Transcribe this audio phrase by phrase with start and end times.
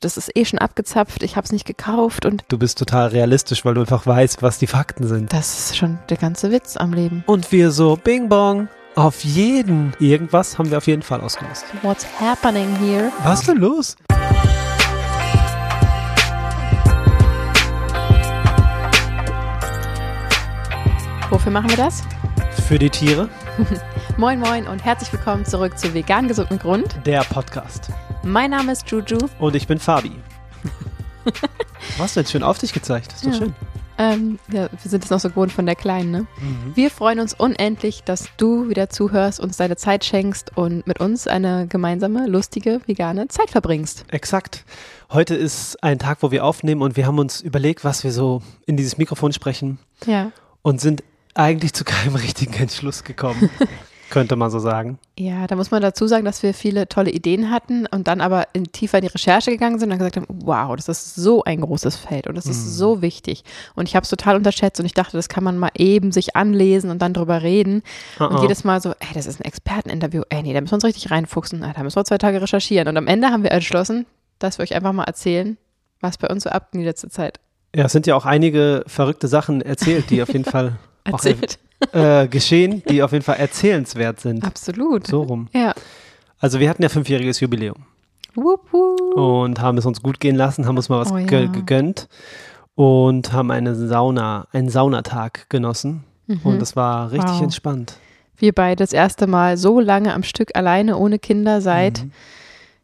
[0.00, 3.64] das ist eh schon abgezapft, ich habe es nicht gekauft und Du bist total realistisch,
[3.64, 5.32] weil du einfach weißt, was die Fakten sind.
[5.32, 7.22] das ist schon der ganze Witz am Leben.
[7.26, 9.92] Und wir so, Bing Bong, auf jeden.
[10.00, 11.64] Irgendwas haben wir auf jeden Fall ausgelöst.
[11.82, 13.12] What's happening here?
[13.24, 13.96] Was ist denn los?
[21.30, 22.02] Wofür machen wir das?
[22.66, 23.28] Für die Tiere,
[24.20, 26.94] Moin moin und herzlich willkommen zurück zu Vegan gesund mit Grund.
[27.06, 27.88] der Podcast.
[28.22, 29.16] Mein Name ist Juju.
[29.38, 30.12] Und ich bin Fabi.
[31.98, 33.12] Was jetzt schön auf dich gezeigt?
[33.14, 33.38] Ist doch Ja.
[33.38, 33.54] schön.
[33.96, 36.26] Ähm, ja, wir sind es noch so gewohnt von der Kleinen, ne?
[36.74, 41.26] Wir freuen uns unendlich, dass du wieder zuhörst, uns deine Zeit schenkst und mit uns
[41.26, 44.04] eine gemeinsame, lustige, vegane Zeit verbringst.
[44.08, 44.64] Exakt.
[45.10, 48.42] Heute ist ein Tag, wo wir aufnehmen und wir haben uns überlegt, was wir so
[48.66, 50.30] in dieses Mikrofon sprechen Ja.
[50.60, 51.02] und sind
[51.34, 53.48] eigentlich zu keinem richtigen Entschluss gekommen.
[54.10, 54.98] könnte man so sagen.
[55.18, 58.48] Ja, da muss man dazu sagen, dass wir viele tolle Ideen hatten und dann aber
[58.52, 61.60] in, tiefer in die Recherche gegangen sind und gesagt haben, wow, das ist so ein
[61.60, 63.44] großes Feld und das ist so wichtig.
[63.74, 66.36] Und ich habe es total unterschätzt und ich dachte, das kann man mal eben sich
[66.36, 67.82] anlesen und dann drüber reden.
[68.18, 68.42] Und Uh-uh.
[68.42, 71.10] jedes Mal so, ey, das ist ein Experteninterview, ey, nee, da müssen wir uns richtig
[71.10, 72.88] reinfuchsen, da müssen wir zwei Tage recherchieren.
[72.88, 74.06] Und am Ende haben wir entschlossen,
[74.38, 75.56] dass wir euch einfach mal erzählen,
[76.00, 77.40] was bei uns so abging die letzte Zeit.
[77.74, 81.58] Ja, es sind ja auch einige verrückte Sachen erzählt, die auf jeden Fall auch Erzählt.
[81.92, 84.44] Äh, geschehen, die auf jeden Fall erzählenswert sind.
[84.44, 85.06] Absolut.
[85.06, 85.48] So rum.
[85.52, 85.72] Ja.
[86.38, 87.76] Also wir hatten ja fünfjähriges Jubiläum
[88.34, 89.14] Wupp, wupp.
[89.16, 91.26] und haben es uns gut gehen lassen, haben uns mal was Oh ja.
[91.26, 92.08] ge gegönnt
[92.74, 96.04] und haben eine Sauna, einen Saunatag genossen.
[96.44, 97.36] Und das war richtig Mhm.
[97.36, 97.42] Wow.
[97.42, 97.94] entspannt.
[98.36, 102.12] Wir beide das erste Mal so lange am Stück alleine ohne Kinder seit Mhm.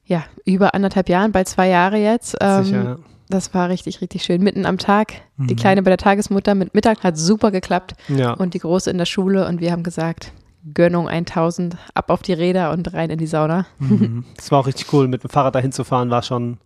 [0.05, 2.37] ja über anderthalb Jahren, bald zwei Jahre jetzt.
[2.41, 2.97] Ähm, Sicher, ja.
[3.29, 4.43] Das war richtig, richtig schön.
[4.43, 5.15] Mitten am Tag.
[5.37, 5.57] Die Mhm.
[5.59, 8.33] Kleine bei der Tagesmutter mit Mittag hat super geklappt Ja.
[8.35, 10.33] und die Große in der Schule und wir haben gesagt,
[10.75, 13.67] Gönnung 1000, ab auf die Räder und rein in die Sauna.
[13.79, 14.25] Mhm.
[14.37, 15.09] Das war auch richtig cool.
[15.09, 16.59] Mit dem Fahrrad dahin zu fahren war schon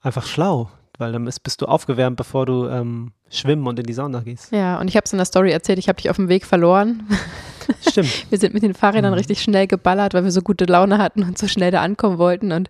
[0.00, 3.92] einfach schlau, weil dann bist, bist du aufgewärmt, bevor du ähm, schwimmen und in die
[3.92, 4.52] Sauna gehst.
[4.52, 6.44] Ja, und ich habe es in der Story erzählt, ich habe dich auf dem Weg
[6.46, 7.02] verloren.
[7.88, 8.08] Stimmt.
[8.30, 9.18] Wir sind mit den Fahrrädern Mhm.
[9.18, 12.50] richtig schnell geballert, weil wir so gute Laune hatten und so schnell da ankommen wollten.
[12.50, 12.68] Und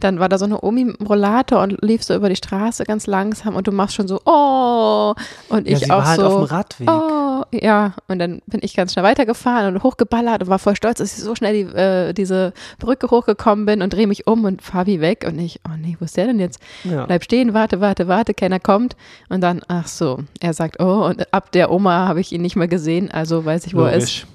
[0.00, 2.82] dann war da so eine Omi mit einem Rollator und lief so über die Straße
[2.84, 5.14] ganz langsam und du machst schon so, oh,
[5.48, 6.26] und ja, ich auch war halt so.
[6.26, 6.90] auf dem Radweg.
[6.90, 7.94] Oh, ja.
[8.08, 11.22] Und dann bin ich ganz schnell weitergefahren und hochgeballert und war voll stolz, dass ich
[11.22, 15.24] so schnell die, äh, diese Brücke hochgekommen bin und drehe mich um und Fabi weg.
[15.26, 16.58] Und ich, oh nee, wo ist der denn jetzt?
[16.82, 17.06] Ja.
[17.06, 18.96] Bleib stehen, warte, warte, warte, keiner kommt.
[19.28, 20.01] Und dann, ach so,
[20.40, 23.66] er sagt, oh, und ab der Oma habe ich ihn nicht mehr gesehen, also weiß
[23.66, 24.26] ich, wo er ist.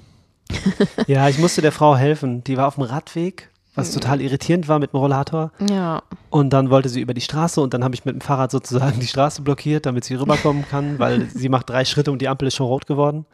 [0.50, 1.06] Logisch.
[1.06, 2.42] ja, ich musste der Frau helfen.
[2.44, 5.52] Die war auf dem Radweg, was total irritierend war mit dem Rollator.
[5.68, 8.50] Ja, Und dann wollte sie über die Straße und dann habe ich mit dem Fahrrad
[8.50, 12.28] sozusagen die Straße blockiert, damit sie rüberkommen kann, weil sie macht drei Schritte und die
[12.28, 13.26] Ampel ist schon rot geworden.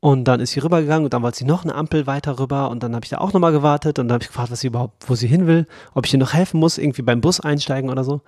[0.00, 2.82] Und dann ist sie rübergegangen und dann wollte sie noch eine Ampel weiter rüber und
[2.82, 5.08] dann habe ich da auch nochmal gewartet und dann habe ich gefragt, was sie überhaupt,
[5.08, 8.04] wo sie hin will, ob ich ihr noch helfen muss, irgendwie beim Bus einsteigen oder
[8.04, 8.20] so.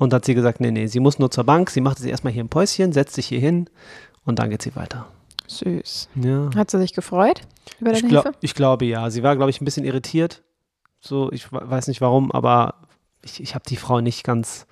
[0.00, 2.32] Und hat sie gesagt, nee, nee, sie muss nur zur Bank, sie macht sie erstmal
[2.32, 3.68] hier ein Päuschen, setzt sich hier hin
[4.24, 5.06] und dann geht sie weiter.
[5.46, 6.08] süß.
[6.16, 6.48] Ja.
[6.56, 7.42] Hat sie sich gefreut
[7.80, 8.38] über Ich, deine glaub, Hilfe?
[8.40, 9.10] ich glaube ja.
[9.10, 10.42] Sie war, glaube ich, ein bisschen irritiert.
[11.00, 12.74] So, ich we- weiß nicht warum, aber
[13.22, 14.66] ich, ich habe die Frau nicht ganz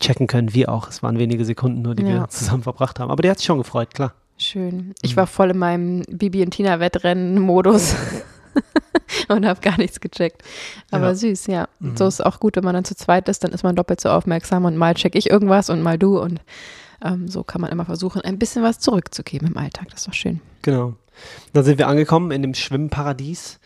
[0.00, 0.88] checken können, wie auch.
[0.88, 2.08] Es waren wenige Sekunden nur, die Ja.
[2.20, 3.10] wir zusammen verbracht haben.
[3.10, 4.12] Aber die hat sich schon gefreut, klar.
[4.36, 4.76] Schön.
[4.88, 4.94] Mhm.
[5.02, 7.94] Ich war voll in meinem Bibi und Tina Wettrennen-Modus
[9.28, 10.42] und habe gar nichts gecheckt.
[10.90, 11.14] Aber Ja.
[11.14, 11.68] süß, ja.
[11.80, 11.96] Mhm.
[11.96, 14.00] So ist es auch gut, wenn man dann zu zweit ist, dann ist man doppelt
[14.00, 16.40] so aufmerksam und mal check ich irgendwas und mal du und
[17.04, 19.88] ähm, so kann man immer versuchen, ein bisschen was zurückzugeben im Alltag.
[19.90, 20.40] Das ist doch schön.
[20.62, 20.94] Genau.
[21.52, 23.60] Dann sind wir angekommen in dem Schwimmparadies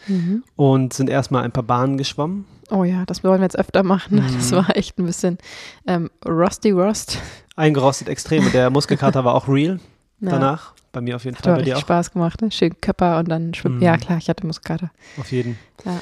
[0.56, 2.44] und sind erstmal ein paar Bahnen geschwommen.
[2.70, 4.16] Oh ja, das wollen wir jetzt öfter machen.
[4.16, 4.34] Mhm.
[4.36, 5.38] Das war echt ein bisschen
[5.86, 7.18] ähm, rusty rust.
[7.56, 9.80] Eingerostet extrem der Muskelkater war auch real
[10.20, 10.74] danach.
[10.92, 11.80] Bei mir auf jeden Hat Fall, dir richtig auch.
[11.80, 12.40] Spaß gemacht.
[12.42, 12.50] Ne?
[12.50, 13.76] Schön Körper und dann schwimmen.
[13.76, 13.82] Mhm.
[13.82, 14.90] Ja, klar, ich hatte Muskelkater.
[15.18, 15.58] Auf jeden.
[15.84, 16.00] Ja.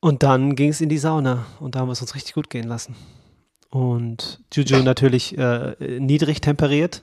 [0.00, 2.50] Und dann ging es in die Sauna und da haben wir es uns richtig gut
[2.50, 2.96] gehen lassen.
[3.70, 7.02] Und Juju natürlich äh, niedrig temperiert,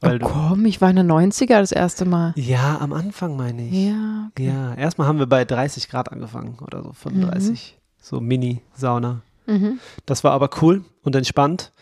[0.00, 2.32] weil oh, komm, ich war in den 90er das erste Mal.
[2.36, 3.72] Ja, am Anfang meine ich.
[3.72, 4.46] Ja, okay.
[4.46, 7.76] Ja, erstmal haben wir bei 30 Grad angefangen oder so 35.
[8.00, 9.20] So Mini-Sauna.
[9.46, 9.78] Mhm.
[10.06, 11.72] Das war aber cool und entspannt.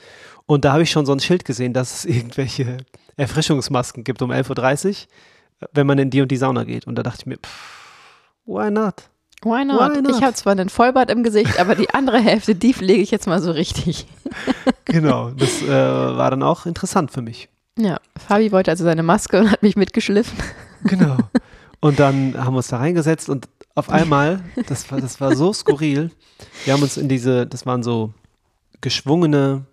[0.46, 2.78] Und da habe ich schon so ein Schild gesehen, dass es irgendwelche
[3.16, 6.86] Erfrischungsmasken gibt um 11.30 Uhr, wenn man in die und die Sauna geht.
[6.86, 9.08] Und da dachte ich mir, pff, why not?
[9.42, 9.80] Why not?
[9.80, 10.16] Why not?
[10.16, 13.26] Ich habe zwar einen Vollbart im Gesicht, aber die andere Hälfte, die pflege ich jetzt
[13.26, 14.06] mal so richtig.
[14.86, 17.48] Genau, das äh, war dann auch interessant für mich.
[17.76, 20.38] Ja, Fabi wollte also seine Maske und hat mich mitgeschliffen.
[20.84, 21.16] Genau.
[21.80, 25.52] Und dann haben wir uns da reingesetzt und auf einmal, das war, das war so
[25.52, 26.10] skurril,
[26.64, 28.14] wir haben uns in diese, das waren so
[28.80, 29.66] geschwungene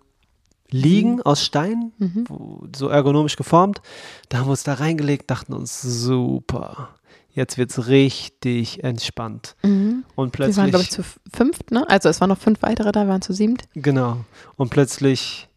[0.72, 2.24] Liegen aus Stein, Mhm.
[2.28, 3.80] wo, so ergonomisch geformt.
[4.28, 6.88] Da haben wir uns da reingelegt, dachten uns, super.
[7.34, 9.56] jetzt wird's richtig entspannt.
[9.62, 10.04] Mhm.
[10.16, 11.02] Und Wir waren, plötzlich, glaube ich, zu
[11.34, 11.88] fünft, ne?
[11.88, 13.64] Also es waren noch fünf weitere da, wir waren zu siebt.
[13.74, 14.18] genau,
[14.56, 15.48] und plötzlich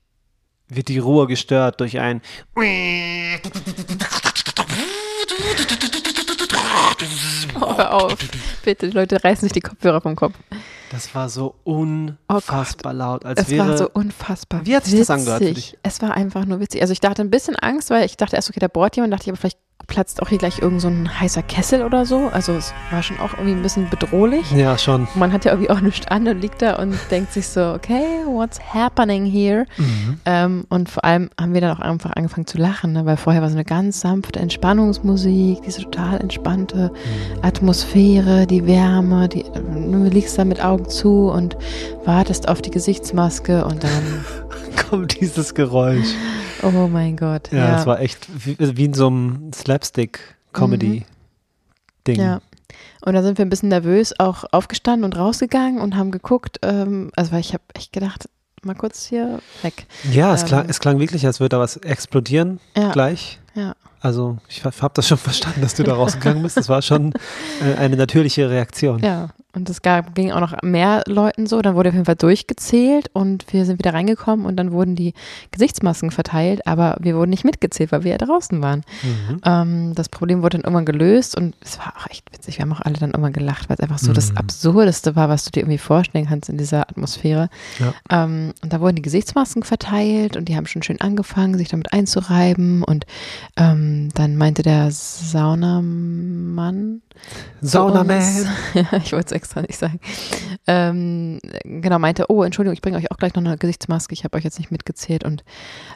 [0.70, 2.22] wird die Ruhe gestört durch ein
[7.76, 8.16] Oh, hör auf.
[8.64, 10.34] Bitte, die Leute reißen sich die Kopfhörer vom Kopf.
[10.92, 14.66] Das war so unfassbar laut, als Es wäre war so unfassbar.
[14.66, 15.72] Wie hat sich das angehört für witzig.
[15.72, 15.80] dich?
[15.84, 16.82] Es war einfach nur witzig.
[16.82, 19.24] Also ich dachte ein bisschen Angst, weil ich dachte erst, okay, da bohrt jemand, dachte
[19.24, 22.30] ich, aber vielleicht platzt auch hier gleich irgend so ein heißer Kessel oder so.
[22.34, 24.52] Also es war schon auch irgendwie ein bisschen bedrohlich.
[24.52, 25.08] ja schon.
[25.16, 28.04] Man hat ja irgendwie auch nichts an und liegt da und denkt sich so, okay,
[28.26, 29.66] what's happening here?
[29.78, 30.20] Mhm.
[30.26, 33.06] Ähm, und vor allem haben wir dann auch einfach angefangen zu lachen, ne?
[33.06, 36.92] weil vorher war so eine ganz sanfte Entspannungsmusik, diese total entspannte
[37.42, 41.58] Atmosphäre, die Wärme, die, du liegst da mit Augen zu und
[42.06, 44.26] wartest auf die Gesichtsmaske und dann,
[44.90, 46.08] Kommt dieses Geräusch.
[46.64, 47.52] oh mein Gott.
[47.52, 51.06] Ja, das war echt wie, wie in so einem Slapstick-Comedy-Ding.
[52.20, 52.42] Ja.
[53.06, 56.60] Und da sind wir ein bisschen nervös auch aufgestanden und rausgegangen und haben geguckt.
[56.64, 58.28] Ähm, also weil ich habe echt gedacht,
[58.64, 59.86] mal kurz hier weg.
[60.12, 62.92] Ja, es, klang, Ähm, es klang wirklich, als würde da was explodieren Ja.
[62.92, 63.40] gleich.
[63.54, 63.76] Ja.
[64.02, 66.58] Also ich habe das schon verstanden, dass du da rausgegangen bist.
[66.58, 67.14] Das war schon
[67.64, 69.00] äh, eine natürliche Reaktion.
[69.04, 71.62] Ja, und es gab, ging auch noch mehr Leuten so.
[71.62, 75.14] Dann wurde auf jeden Fall durchgezählt und wir sind wieder reingekommen und dann wurden die
[75.52, 78.84] Gesichtsmasken verteilt, aber wir wurden nicht mitgezählt, weil wir ja draußen waren.
[79.02, 79.42] Mhm.
[79.44, 82.58] Ähm, das Problem wurde dann irgendwann gelöst und es war auch echt witzig.
[82.58, 84.38] Wir haben auch alle dann irgendwann gelacht, weil es einfach so das Mhm.
[84.38, 87.50] Absurdeste war, was du dir irgendwie vorstellen kannst in dieser Atmosphäre.
[87.80, 87.94] Ja.
[88.24, 91.94] Ähm, und da wurden die Gesichtsmasken verteilt und die haben schon schön angefangen, sich damit
[91.94, 93.06] einzureiben und
[93.56, 97.02] ähm, dann meinte der Saunamann,
[97.62, 98.48] Saunaman.
[99.04, 100.00] ich wollte es extra nicht sagen.
[100.68, 104.38] Ähm, genau, meinte, oh, Entschuldigung, ich bringe euch auch gleich noch eine Gesichtsmaske, ich habe
[104.38, 105.44] euch jetzt nicht mitgezählt und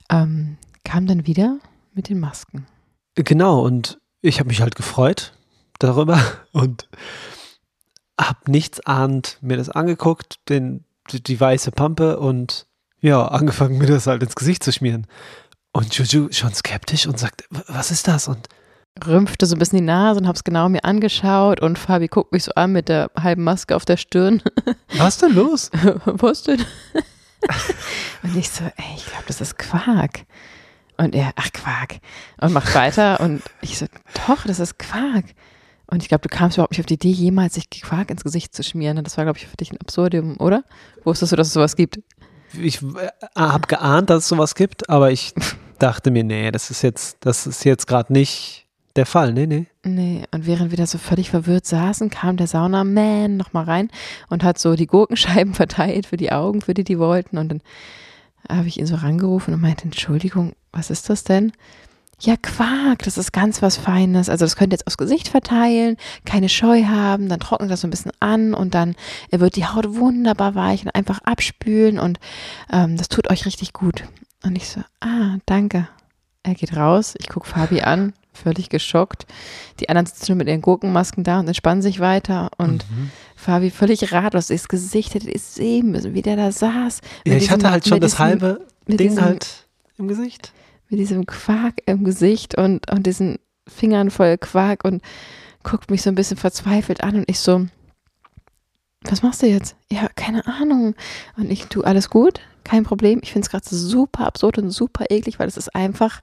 [0.09, 1.57] ähm, kam dann wieder
[1.93, 2.65] mit den Masken.
[3.15, 5.33] Genau, und ich habe mich halt gefreut
[5.79, 6.87] darüber und
[8.19, 12.67] habe nichts ahnt mir das angeguckt, den, die, die weiße Pampe und
[13.01, 15.07] ja, angefangen mir das halt ins Gesicht zu schmieren.
[15.71, 18.27] Und Juju schon skeptisch und sagt, "W- was ist das?
[18.27, 18.49] Und
[19.05, 22.31] Rümpfte so ein bisschen die Nase und habe es genau mir angeschaut und Fabi guckt
[22.31, 24.41] mich so an mit der halben Maske auf der Stirn.
[24.97, 25.71] was ist denn los?
[26.05, 26.59] Was denn?
[28.23, 30.25] und ich so, ey, ich glaube, das ist Quark.
[30.97, 31.99] Und er, ach Quark.
[32.41, 33.85] Und macht weiter und ich so,
[34.27, 35.25] doch, das ist Quark.
[35.87, 38.53] Und ich glaube, du kamst überhaupt nicht auf die Idee, jemals sich Quark ins Gesicht
[38.53, 39.01] zu schmieren.
[39.03, 40.63] Das war, glaube ich, für dich ein Absurdum, oder?
[41.03, 41.99] Wusstest du, dass es sowas gibt?
[42.53, 45.33] Ich äh, habe geahnt, dass es sowas gibt, aber ich
[45.79, 49.33] dachte mir, nee, das ist jetzt, das ist jetzt gerade nicht der Fall.
[49.33, 49.67] Nee, nee.
[49.83, 53.89] Nee, und während wir da so völlig verwirrt saßen, kam der Saunaman nochmal rein
[54.29, 57.37] und hat so die Gurkenscheiben verteilt für die Augen, für die, die wollten.
[57.37, 57.61] Und dann
[58.49, 61.51] habe ich ihn so rangerufen und meinte, Entschuldigung, was ist das denn?
[62.21, 64.27] Ja, Quark, das ist ganz was Feines.
[64.27, 65.95] Also das könnt ihr jetzt aufs Gesicht verteilen,
[66.25, 68.95] keine Scheu haben, dann trocknet das so ein bisschen an und dann
[69.31, 72.19] wird die Haut wunderbar weich und einfach abspülen und
[72.73, 74.03] ähm, das tut euch richtig gut.
[74.43, 75.87] Und ich so, ah, danke.
[76.43, 78.13] Er geht raus, ich gucke Fabi an,
[78.43, 79.25] völlig geschockt.
[79.79, 82.49] Die anderen sitzen schon mit ihren Gurkenmasken da und entspannen sich weiter.
[82.57, 83.11] Und Mhm.
[83.35, 87.01] Fabi völlig ratlos, das Gesicht hätte ich sehen müssen, wie der da saß.
[87.25, 90.51] Ja, ich hatte diesem- halt schon das diesem- halbe Ding diesem- halt im Gesicht.
[90.89, 93.37] Mit diesem Quark im Gesicht und, und diesen
[93.67, 95.03] Fingern voll Quark und
[95.63, 97.67] guckt mich so ein bisschen verzweifelt an und ich so,
[99.03, 99.75] was machst du jetzt?
[99.91, 100.95] Ja, keine Ahnung.
[101.37, 103.19] Und ich, tu alles gut, kein Problem.
[103.23, 106.21] Ich finde es gerade super absurd und super eklig, weil es ist einfach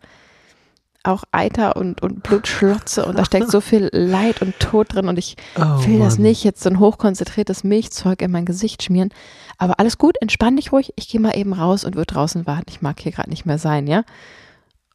[1.07, 5.19] auch Eiter und, und Blutschlotze und da steckt so viel Leid und Tod drin und
[5.19, 6.23] ich Oh, will das Mann.
[6.23, 9.11] nicht jetzt so ein hochkonzentriertes Milchzeug in mein Gesicht schmieren.
[9.59, 10.93] Aber alles gut, entspann dich ruhig.
[10.97, 12.67] Ich gehe mal eben raus und würde draußen warten.
[12.69, 14.03] Ich mag hier gerade nicht mehr sein, ja?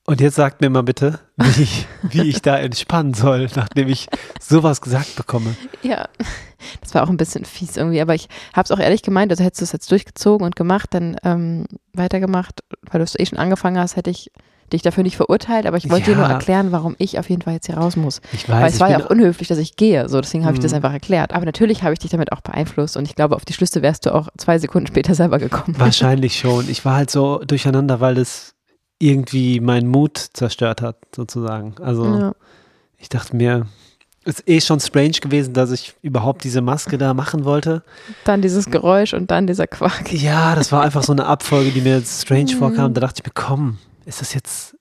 [0.08, 1.68] Und jetzt sagt mir mal bitte, wie,
[2.01, 4.08] wie ich da entspannen soll, nachdem ich
[4.41, 5.56] sowas gesagt bekomme.
[5.84, 6.10] Ja,
[6.82, 9.44] das war auch ein bisschen fies irgendwie, aber ich habe es auch ehrlich gemeint, also
[9.44, 13.38] hättest du es jetzt durchgezogen und gemacht, dann ähm, weitergemacht, weil du es eh schon
[13.38, 14.32] angefangen hast, hätte ich
[14.74, 16.32] dich dafür nicht verurteilt, aber ich wollte dir nur Ja.
[16.34, 18.22] erklären, warum ich auf jeden Fall jetzt hier raus muss.
[18.34, 20.60] Ich Weil weiß, es war ja auch unhöflich, dass ich gehe, so deswegen habe ich
[20.62, 20.78] das Mhm.
[20.78, 21.34] einfach erklärt.
[21.34, 24.06] Aber natürlich habe ich dich damit auch beeinflusst und ich glaube, auf die Schlüsse wärst
[24.06, 25.75] du auch zwei Sekunden später selber gekommen.
[25.80, 26.70] wahrscheinlich schon.
[26.70, 28.54] Ich war halt so durcheinander, weil es
[29.00, 31.75] irgendwie meinen Mut zerstört hat, sozusagen.
[31.82, 32.32] Also Ja.
[32.98, 33.66] ich dachte mir,
[34.24, 37.82] es ist eh schon strange gewesen, dass ich überhaupt diese Maske da machen wollte.
[38.24, 40.13] Dann dieses Geräusch und dann dieser Quark.
[40.13, 42.58] Ja, das war einfach so eine Abfolge, die mir strange Mhm.
[42.60, 42.94] vorkam.
[42.94, 44.75] Da dachte ich mir, komm, ist das jetzt,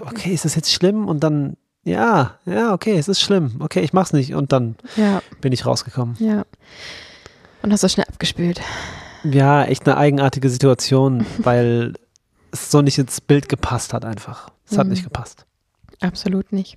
[0.00, 1.06] okay, ist das jetzt schlimm?
[1.08, 3.56] Und dann, ja, ja, okay, es ist schlimm.
[3.60, 4.34] Okay, ich mach's nicht.
[4.34, 6.16] Und dann Ja, bin ich rausgekommen.
[6.18, 6.44] ja.
[7.62, 8.60] Und hast das schnell abgespült.
[9.22, 11.94] Ja, echt eine eigenartige Situation, weil
[12.50, 14.48] es so nicht ins Bild gepasst hat einfach.
[14.68, 14.92] Es hat Mhm.
[14.92, 15.46] nicht gepasst.
[16.00, 16.76] Absolut nicht.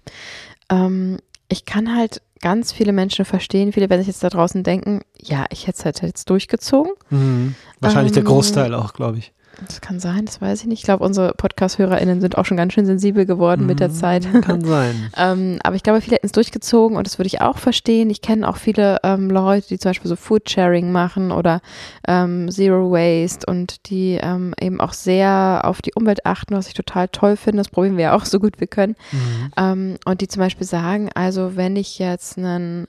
[0.70, 1.18] Ähm,
[1.50, 3.74] ich kann halt ganz viele Menschen verstehen.
[3.74, 6.92] Viele werden sich jetzt da draußen denken, ja, ich hätte es halt jetzt durchgezogen.
[7.10, 7.56] Mhm.
[7.80, 9.34] Wahrscheinlich der Ähm, Großteil auch, glaube ich.
[9.68, 10.80] Das kann sein, das weiß ich nicht.
[10.80, 14.28] Ich glaube, unsere Podcast-HörerInnen sind auch schon ganz schön sensibel geworden mit der Mhm, Zeit.
[14.44, 14.96] Kann sein.
[15.18, 18.10] Ähm, aber ich glaube, viele hätten es durchgezogen und das würde ich auch verstehen.
[18.10, 21.62] Ich kenne auch viele ähm, Leute, die zum Beispiel so Food-Sharing machen oder
[22.08, 26.74] ähm, Zero Waste und die ähm, eben auch sehr auf die Umwelt achten, was ich
[26.74, 27.60] total toll finde.
[27.60, 28.96] Das probieren wir ja auch so gut wir können.
[29.12, 29.52] Mhm.
[29.58, 32.88] Ähm, und die zum Beispiel sagen, also wenn ich jetzt einen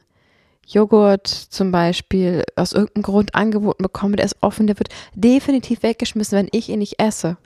[0.66, 6.36] Joghurt zum Beispiel aus irgendeinem Grund angeboten bekomme, der ist offen, der wird definitiv weggeschmissen,
[6.38, 7.36] wenn ich ihn nicht esse.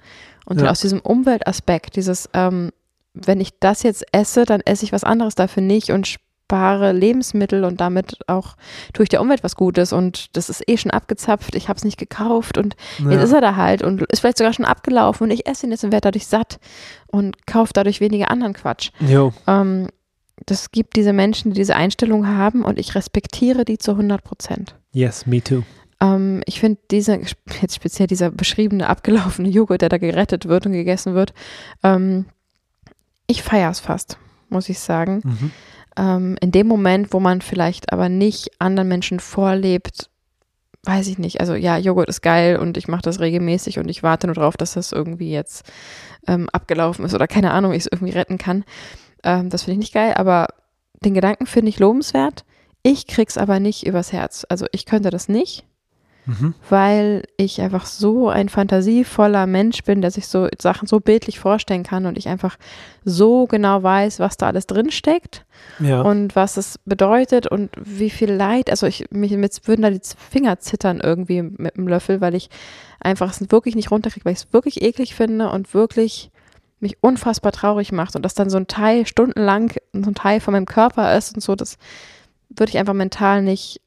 [0.47, 0.71] Und Ja.
[0.71, 2.71] aus diesem Umweltaspekt, dieses, ähm,
[3.15, 7.63] wenn ich das jetzt esse, dann esse ich was anderes dafür nicht und spare Lebensmittel
[7.65, 8.57] und damit auch
[8.93, 11.85] tue ich der Umwelt was Gutes und das ist eh schon abgezapft, ich habe es
[11.85, 15.31] nicht gekauft und Jetzt ist er da halt und ist vielleicht sogar schon abgelaufen und
[15.31, 16.59] ich esse ihn jetzt und werde dadurch satt
[17.07, 18.91] und kaufe dadurch weniger anderen Quatsch.
[18.99, 19.33] Jo.
[19.47, 19.89] Ähm,
[20.47, 24.75] das gibt diese Menschen, die diese Einstellung haben und ich respektiere die zu 100 Prozent.
[24.93, 25.63] Yes, me too.
[26.01, 27.21] Ähm, ich finde diese,
[27.61, 31.33] jetzt speziell dieser beschriebene abgelaufene Joghurt, der da gerettet wird und gegessen wird,
[31.83, 32.27] ähm,
[33.27, 34.19] ich feiere es fast,
[34.49, 35.21] muss ich sagen.
[35.25, 35.51] Mhm.
[35.97, 40.11] Ähm, in dem Moment, wo man vielleicht aber nicht anderen Menschen vorlebt,
[40.85, 41.41] weiß ich nicht.
[41.41, 44.57] Also ja, Joghurt ist geil und ich mache das regelmäßig und ich warte nur darauf,
[44.57, 45.65] dass das irgendwie jetzt
[46.27, 48.65] ähm, abgelaufen ist oder keine Ahnung, ich es irgendwie retten kann.
[49.25, 50.49] Ähm, das finde ich nicht geil, aber
[51.05, 52.45] den Gedanken finde ich lobenswert.
[52.83, 54.47] Ich krieg's aber nicht übers Herz.
[54.49, 55.65] Also ich könnte das nicht,
[56.27, 56.55] Mhm.
[56.69, 61.83] weil ich einfach so ein fantasievoller Mensch bin, der sich so Sachen so bildlich vorstellen
[61.83, 62.57] kann und ich einfach
[63.05, 65.47] so genau weiß, was da alles drin steckt
[65.79, 66.03] Ja.
[66.03, 68.69] und was es bedeutet und wie viel Leid.
[68.71, 70.01] Also ich mich mit würden da die
[70.31, 72.51] Finger zittern irgendwie mit dem Löffel, weil ich
[73.01, 76.31] einfach es wirklich nicht runterkriege, weil ich es wirklich eklig finde und wirklich
[76.81, 80.53] mich unfassbar traurig macht und dass dann so ein Teil stundenlang so ein Teil von
[80.53, 81.77] meinem Körper ist und so, das
[82.49, 83.81] würde ich einfach mental nicht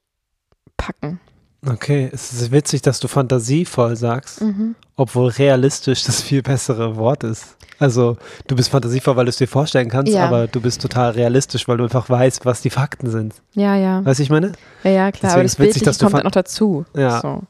[0.77, 1.19] packen.
[1.65, 4.75] Okay, es ist witzig, dass du fantasievoll sagst, Mhm.
[4.97, 7.55] obwohl realistisch das viel bessere Wort ist.
[7.79, 10.25] Also du bist fantasievoll, weil du es dir vorstellen kannst, Ja.
[10.27, 13.33] aber du bist total realistisch, weil du einfach weißt, was die Fakten sind.
[13.53, 14.03] Ja, ja.
[14.05, 14.51] Weißt du, ich meine?
[14.83, 15.13] Ja, ja, klar.
[15.13, 16.85] Deswegen aber ist das witzig, Bildliche dass du kommt noch dazu.
[16.95, 17.21] Ja.
[17.21, 17.41] So.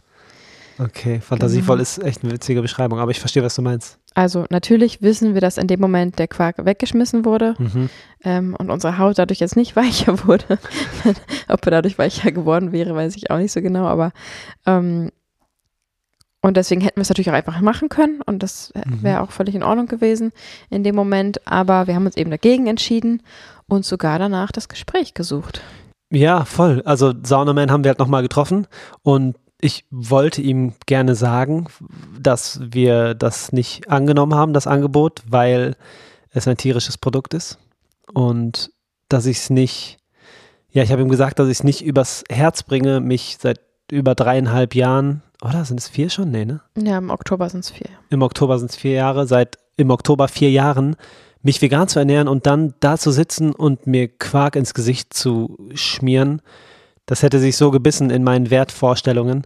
[0.80, 1.82] Okay, fantasievoll Genau.
[1.84, 4.00] ist echt eine witzige Beschreibung, aber ich verstehe, was du meinst.
[4.16, 7.90] Also natürlich wissen wir, dass in dem Moment der Quark weggeschmissen wurde Mhm.
[8.24, 10.58] ähm, und unsere Haut dadurch jetzt nicht weicher wurde.
[11.48, 14.12] Ob er dadurch weicher geworden wäre, weiß ich auch nicht so genau, aber
[14.66, 15.12] ähm,
[16.42, 19.04] und deswegen hätten wir es natürlich auch einfach machen können und das Mhm.
[19.04, 20.32] wäre auch völlig in Ordnung gewesen
[20.70, 23.22] in dem Moment, aber wir haben uns eben dagegen entschieden
[23.68, 25.62] und sogar danach das Gespräch gesucht.
[26.12, 26.82] Ja, voll.
[26.86, 28.68] Also Saunaman haben wir halt nochmal getroffen
[29.04, 31.68] und ich wollte ihm gerne sagen,
[32.20, 35.78] dass wir das nicht angenommen haben, das Angebot, weil
[36.32, 37.60] es ein tierisches Produkt ist
[38.14, 38.72] und
[39.08, 40.00] dass ich es nicht,
[40.72, 44.16] ja, ich habe ihm gesagt, dass ich es nicht übers Herz bringe, mich seit über
[44.16, 46.32] dreieinhalb Jahren, oder sind es vier schon?
[46.32, 46.62] Nee, ne?
[46.78, 47.90] Ja, im Oktober sind es vier.
[48.10, 50.96] Im Oktober sind es vier Jahre, seit im Oktober vier Jahren,
[51.42, 55.58] mich vegan zu ernähren und dann da zu sitzen und mir Quark ins Gesicht zu
[55.74, 56.42] schmieren,
[57.06, 59.46] das hätte sich so gebissen in meinen Wertvorstellungen.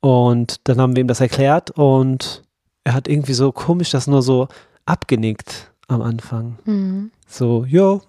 [0.00, 2.42] Und dann haben wir ihm das erklärt und
[2.84, 4.48] er hat irgendwie so komisch das nur so
[4.84, 6.58] abgenickt am Anfang.
[6.66, 7.10] Mhm.
[7.26, 8.02] So, jo,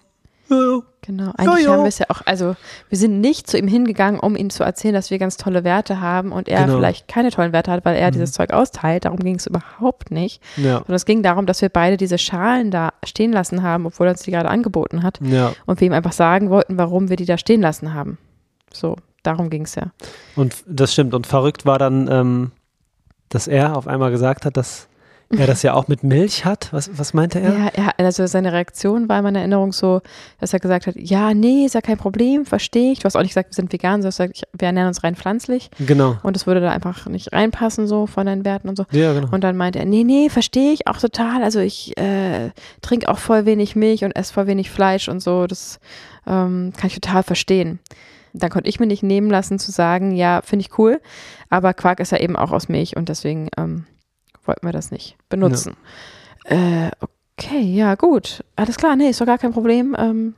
[0.50, 1.70] jo, Genau, eigentlich jo.
[1.72, 2.56] haben wir es ja auch, also
[2.88, 6.00] wir sind nicht zu ihm hingegangen, um ihm zu erzählen, dass wir ganz tolle Werte
[6.00, 6.78] haben und er Genau.
[6.78, 8.12] vielleicht keine tollen Werte hat, weil er Mhm.
[8.14, 9.04] dieses Zeug austeilt.
[9.04, 10.42] Darum ging es überhaupt nicht.
[10.56, 14.08] ja, Sondern es ging darum, dass wir beide diese Schalen da stehen lassen haben, obwohl
[14.08, 15.20] er uns die gerade angeboten hat.
[15.22, 15.52] ja.
[15.64, 18.18] Und wir ihm einfach sagen wollten, warum wir die da stehen lassen haben.
[18.78, 19.92] So, darum ging es ja.
[20.34, 21.14] Und das stimmt.
[21.14, 22.52] Und verrückt war dann, ähm,
[23.28, 24.88] dass er auf einmal gesagt hat, dass
[25.30, 26.72] er das ja auch mit Milch hat.
[26.72, 27.52] Was, was meinte er?
[27.52, 30.00] Ja, er, also seine Reaktion war in meiner Erinnerung so,
[30.38, 33.00] dass er gesagt hat, ja, nee, ist ja kein Problem, verstehe ich.
[33.00, 35.70] Du hast auch nicht gesagt, wir sind vegan, sondern gesagt, wir ernähren uns rein pflanzlich.
[35.80, 36.16] Genau.
[36.22, 38.84] Und das würde da einfach nicht reinpassen, so von deinen Werten und so.
[38.92, 39.28] Ja, genau.
[39.32, 41.42] Und dann meinte er, nee, nee, verstehe ich auch total.
[41.42, 45.46] Also ich äh, trinke auch voll wenig Milch und esse voll wenig Fleisch und so.
[45.46, 45.80] Das
[46.26, 47.80] ähm, kann ich total verstehen.
[48.38, 51.00] Dann konnte ich mir nicht nehmen lassen zu sagen, ja, finde ich cool,
[51.50, 53.86] aber Quark ist ja eben auch aus Milch und deswegen ähm,
[54.44, 55.76] wollten wir das nicht benutzen.
[56.44, 58.44] Äh, okay, ja, gut.
[58.54, 59.96] Alles klar, nee, ist doch gar kein Problem.
[59.98, 60.34] Ähm,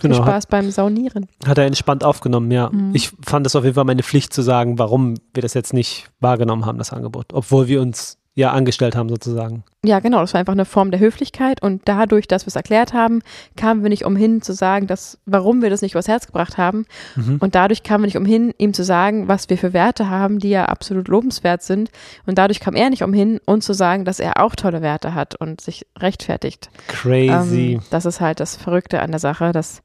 [0.00, 0.22] viel genau.
[0.22, 1.26] Hat, Spaß beim Saunieren.
[1.44, 2.70] hat er entspannt aufgenommen, ja.
[2.70, 2.94] Mhm.
[2.94, 6.10] Ich fand es auf jeden Fall meine Pflicht zu sagen, warum wir das jetzt nicht
[6.20, 7.32] wahrgenommen haben, das Angebot.
[7.32, 9.64] Obwohl wir uns ja angestellt haben sozusagen.
[9.84, 12.92] Ja, genau, das war einfach eine Form der Höflichkeit und dadurch, dass wir es erklärt
[12.92, 13.20] haben,
[13.56, 16.84] kamen wir nicht umhin zu sagen, dass, warum wir das nicht übers Herz gebracht haben
[17.16, 17.38] Mhm.
[17.40, 20.50] und dadurch kamen wir nicht umhin, ihm zu sagen, was wir für Werte haben, die
[20.50, 21.90] ja absolut lobenswert sind
[22.26, 25.34] und dadurch kam er nicht umhin, uns zu sagen, dass er auch tolle Werte hat
[25.34, 26.70] und sich rechtfertigt.
[26.86, 27.74] Crazy.
[27.74, 29.82] Ähm, das ist halt das Verrückte an der Sache, dass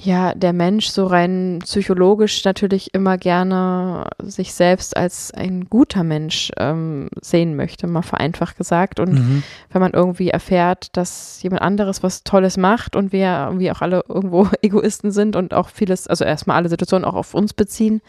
[0.00, 6.52] ja der Mensch so rein psychologisch natürlich immer gerne sich selbst als ein guter Mensch
[6.58, 9.00] ähm, sehen möchte, mal vereinfacht gesagt.
[9.00, 9.42] Und mhm.
[9.70, 14.04] wenn man irgendwie erfährt, dass jemand anderes was Tolles macht und wir irgendwie auch alle
[14.08, 18.02] irgendwo Egoisten sind und auch vieles, also erstmal alle Situationen auch auf uns beziehen,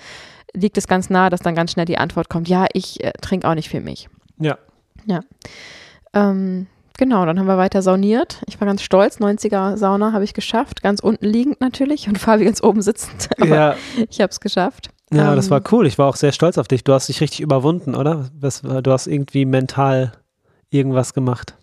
[0.53, 3.47] liegt es ganz nahe, dass dann ganz schnell die Antwort kommt, ja, ich äh, trinke
[3.47, 4.09] auch nicht für mich.
[5.05, 5.21] Ja.
[6.13, 8.41] Ähm, genau, dann haben wir weiter sauniert.
[8.47, 12.45] Ich war ganz stolz, 90er Sauna habe ich geschafft, ganz unten liegend natürlich und Fabi
[12.45, 13.75] ganz oben sitzend, aber Ja,
[14.09, 14.89] ich habe es geschafft.
[15.13, 15.87] ja Ähm, das war cool.
[15.87, 16.83] Ich war auch sehr stolz auf dich.
[16.83, 18.29] Du hast dich richtig überwunden, oder?
[18.39, 20.11] Was, du hast irgendwie mental
[20.69, 21.53] irgendwas gemacht,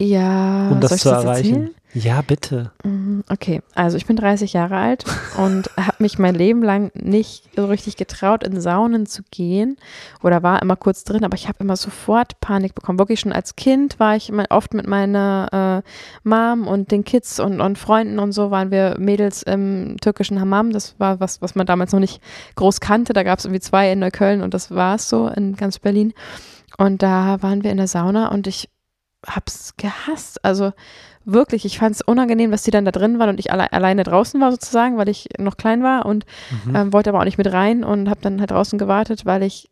[0.00, 1.46] Ja, um das zu das erreichen.
[1.54, 1.70] erzählen?
[1.92, 2.70] Ja, bitte.
[2.84, 5.04] Mhm, Okay, also ich bin 30 Jahre alt
[5.36, 9.76] und habe mich mein Leben lang nicht so richtig getraut, in Saunen zu gehen
[10.22, 12.98] oder war immer kurz drin, aber ich habe immer sofort Panik bekommen.
[12.98, 17.40] Wirklich schon als Kind war ich immer oft mit meiner äh, Mom und den Kids
[17.40, 20.72] und, und Freunden und so waren wir Mädels im türkischen Hammam.
[20.72, 22.20] Das war was, was man damals noch nicht
[22.54, 23.12] groß kannte.
[23.12, 26.12] Da gab es irgendwie zwei in Neukölln und das war es so in ganz Berlin.
[26.78, 28.68] Und da waren wir in der Sauna und ich
[29.26, 30.44] hab's gehasst.
[30.44, 30.72] Also
[31.32, 34.02] wirklich, ich fand es unangenehm, dass die dann da drin waren und ich alle, alleine
[34.04, 36.24] draußen war sozusagen, weil ich noch klein war und
[36.64, 36.76] Mhm.
[36.76, 39.70] ähm, wollte aber auch nicht mit rein und habe dann halt draußen gewartet, weil ich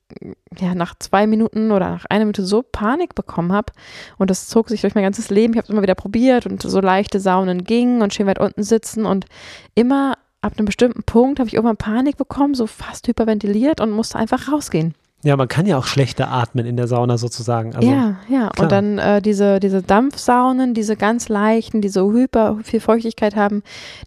[0.60, 3.72] ja nach zwei Minuten oder nach einer Minute so Panik bekommen habe
[4.16, 5.52] und das zog sich durch mein ganzes Leben.
[5.52, 8.62] Ich habe es immer wieder probiert und so leichte Saunen gingen und schön weit unten
[8.62, 9.26] sitzen und
[9.74, 14.18] immer ab einem bestimmten Punkt habe ich irgendwann Panik bekommen, so fast hyperventiliert und musste
[14.18, 14.94] einfach rausgehen.
[15.24, 17.74] Ja, man kann ja auch schlechter atmen in der Sauna sozusagen.
[17.74, 18.50] Also, ja, ja.
[18.50, 18.62] klar.
[18.62, 23.62] Und dann äh, diese, diese Dampfsaunen, diese ganz leichten, die so hyper viel Feuchtigkeit haben,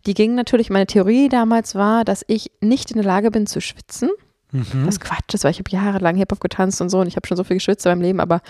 [0.05, 0.69] die gingen natürlich.
[0.69, 4.09] Meine Theorie damals war, dass ich nicht in der Lage bin zu schwitzen.
[4.51, 4.85] Mhm.
[4.85, 7.37] Was Quatsch ist, weil ich habe jahrelang Hip-Hop getanzt und so und ich habe schon
[7.37, 8.41] so viel geschwitzt in meinem Leben, aber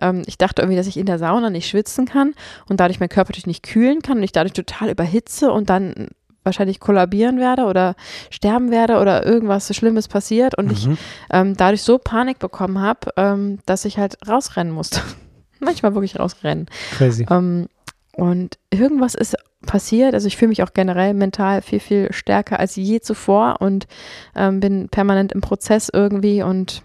[0.00, 2.34] ähm, ich dachte irgendwie, dass ich in der Sauna nicht schwitzen kann
[2.68, 6.08] und dadurch mein Körper natürlich nicht kühlen kann und ich dadurch total überhitze und dann
[6.46, 7.94] wahrscheinlich kollabieren werde oder
[8.30, 10.98] sterben werde oder irgendwas Schlimmes passiert und ich Mhm.
[11.30, 15.00] ähm, dadurch so Panik bekommen habe, ähm, dass ich halt rausrennen musste.
[15.60, 16.66] Manchmal wirklich rausrennen.
[16.96, 17.26] Crazy.
[17.30, 17.66] Ähm,
[18.12, 20.14] und irgendwas ist passiert.
[20.14, 23.86] Also ich fühle mich auch generell mental viel, viel stärker als je zuvor und
[24.34, 26.82] ähm, bin permanent im Prozess irgendwie und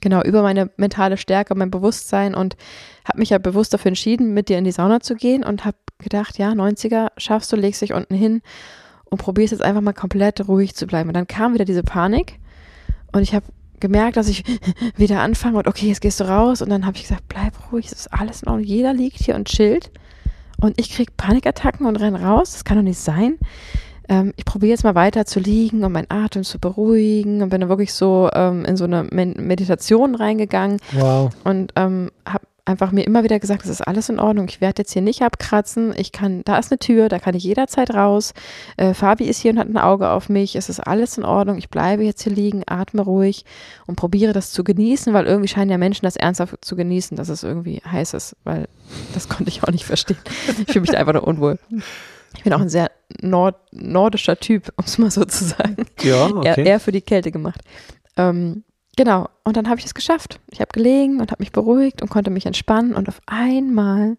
[0.00, 2.56] genau über meine mentale Stärke, mein Bewusstsein und
[3.04, 5.76] habe mich ja bewusst dafür entschieden, mit dir in die Sauna zu gehen und habe
[5.98, 8.42] gedacht, ja, 90er schaffst du, legst dich unten hin
[9.04, 11.08] und probierst jetzt einfach mal komplett ruhig zu bleiben.
[11.10, 12.38] Und dann kam wieder diese Panik
[13.12, 13.46] und ich habe
[13.80, 14.44] gemerkt, dass ich
[14.96, 17.86] wieder anfange und okay, jetzt gehst du raus und dann habe ich gesagt, bleib ruhig,
[17.86, 19.90] es ist alles in Ordnung, jeder liegt hier und chillt
[20.60, 23.38] und ich kriege Panikattacken und renne raus, das kann doch nicht sein.
[24.10, 27.60] Ähm, ich probiere jetzt mal weiter zu liegen und meinen Atem zu beruhigen und bin
[27.60, 31.30] dann wirklich so ähm, in so eine Men Meditation reingegangen Wow.
[31.44, 34.46] und ähm, habe einfach mir immer wieder gesagt, es ist alles in Ordnung.
[34.48, 35.92] Ich werde jetzt hier nicht abkratzen.
[35.96, 38.32] Ich kann, da ist eine Tür, da kann ich jederzeit raus.
[38.76, 40.54] Äh, Fabi ist hier und hat ein Auge auf mich.
[40.54, 41.58] Es ist alles in Ordnung.
[41.58, 43.44] Ich bleibe jetzt hier liegen, atme ruhig
[43.86, 47.28] und probiere das zu genießen, weil irgendwie scheinen ja Menschen das ernsthaft zu genießen, dass
[47.28, 48.68] es irgendwie heiß ist, weil
[49.14, 50.18] das konnte ich auch nicht verstehen.
[50.66, 51.58] Ich fühle mich da einfach nur unwohl.
[52.36, 56.26] Ich bin auch ein sehr nord nordischer Typ, um es mal so zu sagen Ja,
[56.34, 56.64] okay.
[56.64, 57.60] eher für die Kälte gemacht.
[58.16, 58.64] Ähm,
[58.96, 60.40] genau, und dann habe ich es geschafft.
[60.50, 64.16] Ich habe gelegen und habe mich beruhigt und konnte mich entspannen und auf einmal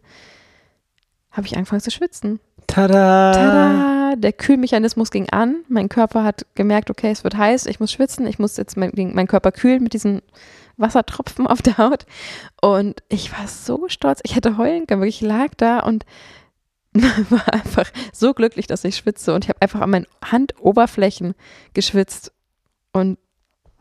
[1.31, 2.39] habe ich angefangen zu schwitzen.
[2.67, 3.31] Tada!
[3.33, 4.15] Tada!
[4.15, 5.63] Der Kühlmechanismus ging an.
[5.69, 8.91] Mein Körper hat gemerkt, okay, es wird heiß, ich muss schwitzen, ich muss jetzt mein,
[8.93, 10.21] meinen Körper kühlen mit diesen
[10.77, 12.05] Wassertropfen auf der Haut.
[12.61, 16.05] Und ich war so stolz, ich hätte heulen können, wirklich ich lag da und
[17.29, 19.33] war einfach so glücklich, dass ich schwitze.
[19.33, 21.35] Und ich habe einfach an meinen Handoberflächen
[21.73, 22.31] geschwitzt
[22.91, 23.17] und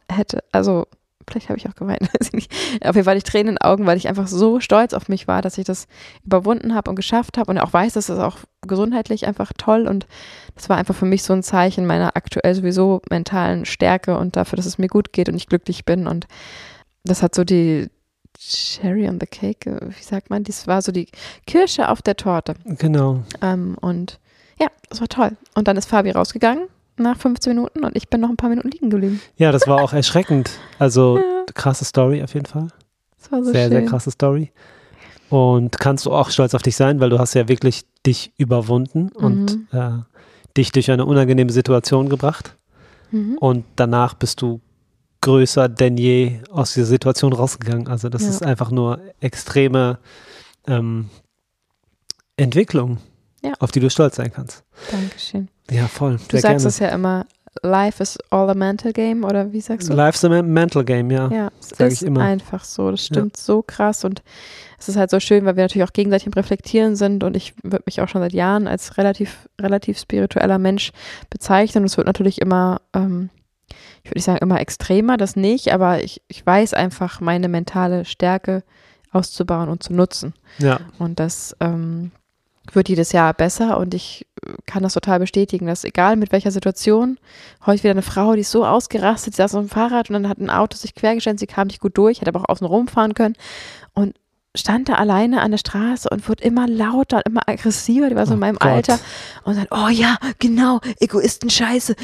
[0.09, 0.87] hätte, also
[1.29, 2.53] vielleicht habe ich auch geweint, weiß ich nicht.
[2.85, 5.09] Auf jeden Fall hatte ich Tränen in den Augen, weil ich einfach so stolz auf
[5.09, 5.87] mich war, dass ich das
[6.25, 10.07] überwunden habe und geschafft habe und auch weiß, dass es auch gesundheitlich einfach toll und
[10.55, 14.57] das war einfach für mich so ein Zeichen meiner aktuell sowieso mentalen Stärke und dafür,
[14.57, 16.27] dass es mir gut geht und ich glücklich bin und
[17.05, 17.89] das hat so die
[18.41, 21.07] Cherry on the Cake, äh, wie sagt man, das war so die
[21.47, 23.23] Kirsche auf der Torte Genau.
[23.43, 24.19] ähm, und
[24.59, 28.21] ja, das war toll und dann ist Fabi rausgegangen nach 15 Minuten und ich bin
[28.21, 29.21] noch ein paar Minuten liegen geblieben.
[29.37, 30.51] Ja, das war auch erschreckend.
[30.79, 31.45] Also Ja.
[31.55, 32.69] krasse Story auf jeden Fall.
[33.19, 33.71] Das war so sehr, schön.
[33.73, 34.51] sehr krasse Story.
[35.29, 39.11] Und kannst du auch stolz auf dich sein, weil du hast ja wirklich dich überwunden
[39.11, 39.91] und äh,
[40.57, 42.55] dich durch eine unangenehme Situation gebracht.
[43.11, 43.37] Mhm.
[43.39, 44.61] Und danach bist du
[45.23, 47.89] größer denn je aus dieser Situation rausgegangen.
[47.89, 48.29] Also das Ja.
[48.31, 49.99] ist einfach nur extreme
[50.67, 51.09] ähm,
[52.37, 52.99] Entwicklung,
[53.43, 53.53] Ja.
[53.61, 54.65] auf die du stolz sein kannst.
[54.91, 55.49] Dankeschön.
[55.71, 56.19] Ja, voll.
[56.29, 57.27] Du sagst es ja immer,
[57.63, 59.95] life is all a mental game, oder wie sagst du?
[59.95, 61.29] Life's a mental game, ja.
[61.31, 62.23] Ja, es sag ist ich immer.
[62.23, 62.91] einfach so.
[62.91, 64.23] Das stimmt so krass und
[64.79, 67.55] es ist halt so schön, weil wir natürlich auch gegenseitig im Reflektieren sind und ich
[67.63, 70.93] würde mich auch schon seit Jahren als relativ, relativ spiritueller Mensch
[71.29, 73.29] bezeichnen und es wird natürlich immer, ähm,
[74.11, 78.65] ich würde sagen immer extremer, das nicht, aber ich, ich weiß einfach, meine mentale Stärke
[79.13, 80.35] auszubauen und zu nutzen.
[80.59, 82.11] Ja, Und das ähm,
[82.73, 84.27] wird jedes Jahr besser und ich
[84.67, 87.19] kann das total bestätigen, dass egal mit welcher Situation,
[87.67, 90.29] heute wieder eine Frau, die ist so ausgerastet, sie saß auf dem Fahrrad und dann
[90.29, 93.15] hat ein Auto sich quergestellt, sie kam nicht gut durch, hätte aber auch außen rumfahren
[93.15, 93.37] können
[93.95, 94.15] und
[94.57, 98.27] stand da alleine an der Straße und wurde immer lauter und immer aggressiver, die war
[98.27, 98.71] so Oh in meinem Gott.
[98.71, 98.99] Alter.
[99.45, 101.95] Und dann, oh ja, genau, Egoisten, scheiße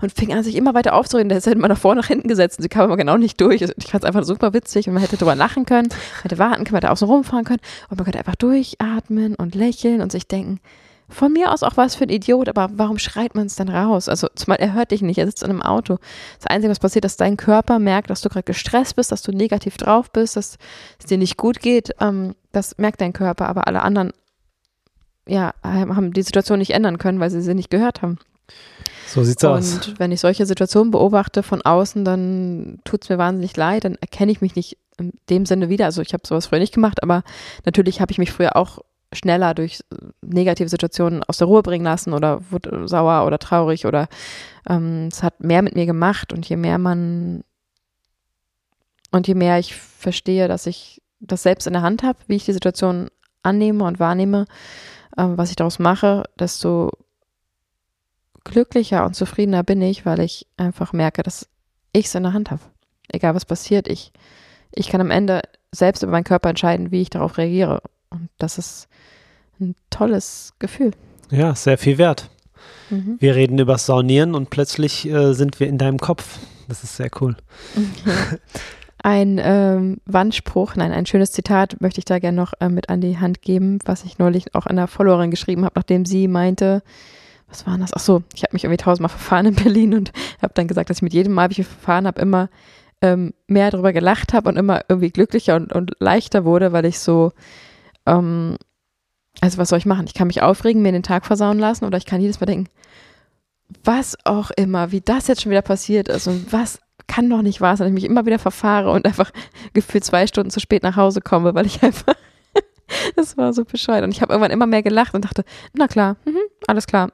[0.00, 2.28] und fing an, sich immer weiter aufzureden, der ist halt immer nach vorne, nach hinten
[2.28, 3.60] gesetzt und sie kam immer genau nicht durch.
[3.60, 5.88] Ich fand es einfach super witzig und man hätte drüber lachen können,
[6.22, 7.60] hätte warten können, hätte außen rumfahren können.
[7.90, 10.60] Und man könnte einfach durchatmen und lächeln und sich denken,
[11.08, 14.08] von mir aus auch was für ein Idiot, aber warum schreit man es dann raus?
[14.08, 15.98] Also zumal er hört dich nicht, er sitzt in einem Auto.
[16.38, 19.22] Das Einzige, was passiert, ist, dass dein Körper merkt, dass du gerade gestresst bist, dass
[19.22, 20.58] du negativ drauf bist, dass
[20.98, 21.92] es dir nicht gut geht.
[22.00, 24.12] Ähm, das merkt dein Körper, aber alle anderen
[25.26, 28.18] ja, haben die Situation nicht ändern können, weil sie sie nicht gehört haben.
[29.06, 29.74] so sieht's aus.
[29.74, 33.96] Und wenn ich solche Situationen beobachte von außen, dann tut es mir wahnsinnig leid, dann
[33.96, 35.84] erkenne ich mich nicht in dem Sinne wieder.
[35.84, 37.22] Also ich habe sowas früher nicht gemacht, aber
[37.64, 38.80] natürlich habe ich mich früher auch
[39.12, 43.86] schneller durch äh, negative Situationen aus der Ruhe bringen lassen oder wurde sauer oder traurig
[43.86, 44.08] oder
[44.68, 47.42] ähm, es hat mehr mit mir gemacht und je mehr man
[49.10, 52.44] und je mehr ich verstehe, dass ich das selbst in der Hand habe, wie ich
[52.44, 53.08] die Situation
[53.42, 54.46] annehme und wahrnehme,
[55.16, 56.90] ähm, was ich daraus mache, desto
[58.44, 61.48] glücklicher und zufriedener bin ich, weil ich einfach merke, dass
[61.92, 62.62] ich es in der Hand habe.
[63.08, 64.12] Egal was passiert, ich,
[64.72, 65.42] ich kann am Ende
[65.72, 67.82] selbst über meinen Körper entscheiden, wie ich darauf reagiere.
[68.10, 68.87] Und das ist
[69.60, 70.92] ein tolles Gefühl.
[71.30, 72.30] Ja, sehr viel wert.
[72.90, 73.16] Mhm.
[73.18, 76.38] Wir reden über Saunieren und plötzlich äh, sind wir in deinem Kopf.
[76.68, 77.36] Das ist sehr cool.
[79.02, 83.00] Ein ähm, Wandspruch, nein, ein schönes Zitat möchte ich da gerne noch äh, mit an
[83.00, 86.82] die Hand geben, was ich neulich auch einer Followerin geschrieben habe, nachdem sie meinte,
[87.48, 87.92] was war das?
[87.94, 90.98] Ach so, ich habe mich irgendwie tausendmal verfahren in Berlin und habe dann gesagt, dass
[90.98, 92.50] ich mit jedem Mal, wie ich mich verfahren habe, immer
[93.00, 96.98] ähm, mehr darüber gelacht habe und immer irgendwie glücklicher und, und leichter wurde, weil ich
[96.98, 97.30] so,
[98.04, 98.56] ähm,
[99.40, 100.06] also was soll ich machen?
[100.06, 102.68] Ich kann mich aufregen, mir den Tag versauen lassen oder ich kann jedes Mal denken,
[103.84, 107.60] was auch immer, wie das jetzt schon wieder passiert ist und was kann doch nicht
[107.60, 109.30] wahr sein, dass ich mich immer wieder verfahre und einfach
[109.74, 112.14] gefühlt zwei Stunden zu spät nach Hause komme, weil ich einfach,
[113.16, 114.04] das war so bescheuert.
[114.04, 117.10] Und ich habe irgendwann immer mehr gelacht und dachte, na klar, mhm, alles klar.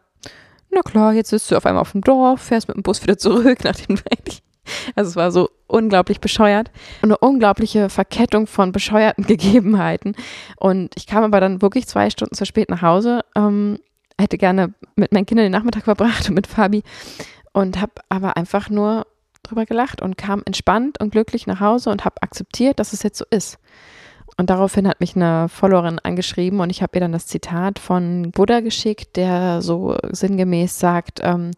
[0.71, 3.17] Na klar, jetzt sitzt du auf einmal auf dem Dorf, fährst mit dem Bus wieder
[3.17, 4.43] zurück, nachdem du eigentlich,
[4.95, 6.71] also es war so unglaublich bescheuert
[7.03, 10.15] eine unglaubliche Verkettung von bescheuerten Gegebenheiten.
[10.57, 13.79] Und ich kam aber dann wirklich zwei Stunden zu spät nach Hause, ähm,
[14.19, 16.83] hätte gerne mit meinen Kindern den Nachmittag verbracht und mit Fabi
[17.53, 19.07] und habe aber einfach nur
[19.43, 23.19] drüber gelacht und kam entspannt und glücklich nach Hause und habe akzeptiert, dass es jetzt
[23.19, 23.59] so ist.
[24.37, 28.33] Und daraufhin hat mich eine Followerin angeschrieben und ich habe ihr dann das Zitat von
[28.33, 31.53] Buddha geschickt, der so sinngemäß sagt, ähm,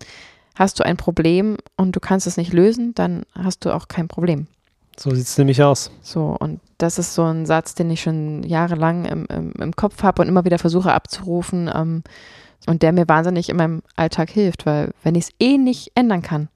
[0.56, 4.08] hast du ein Problem und du kannst es nicht lösen, dann hast du auch kein
[4.08, 4.48] Problem.
[4.98, 5.90] So sieht es nämlich aus.
[6.00, 10.02] So, und das ist so ein Satz, den ich schon jahrelang im, im, im Kopf
[10.02, 12.02] habe und immer wieder versuche abzurufen ähm,
[12.66, 16.22] und der mir wahnsinnig in meinem Alltag hilft, weil wenn ich es eh nicht ändern
[16.22, 16.48] kann,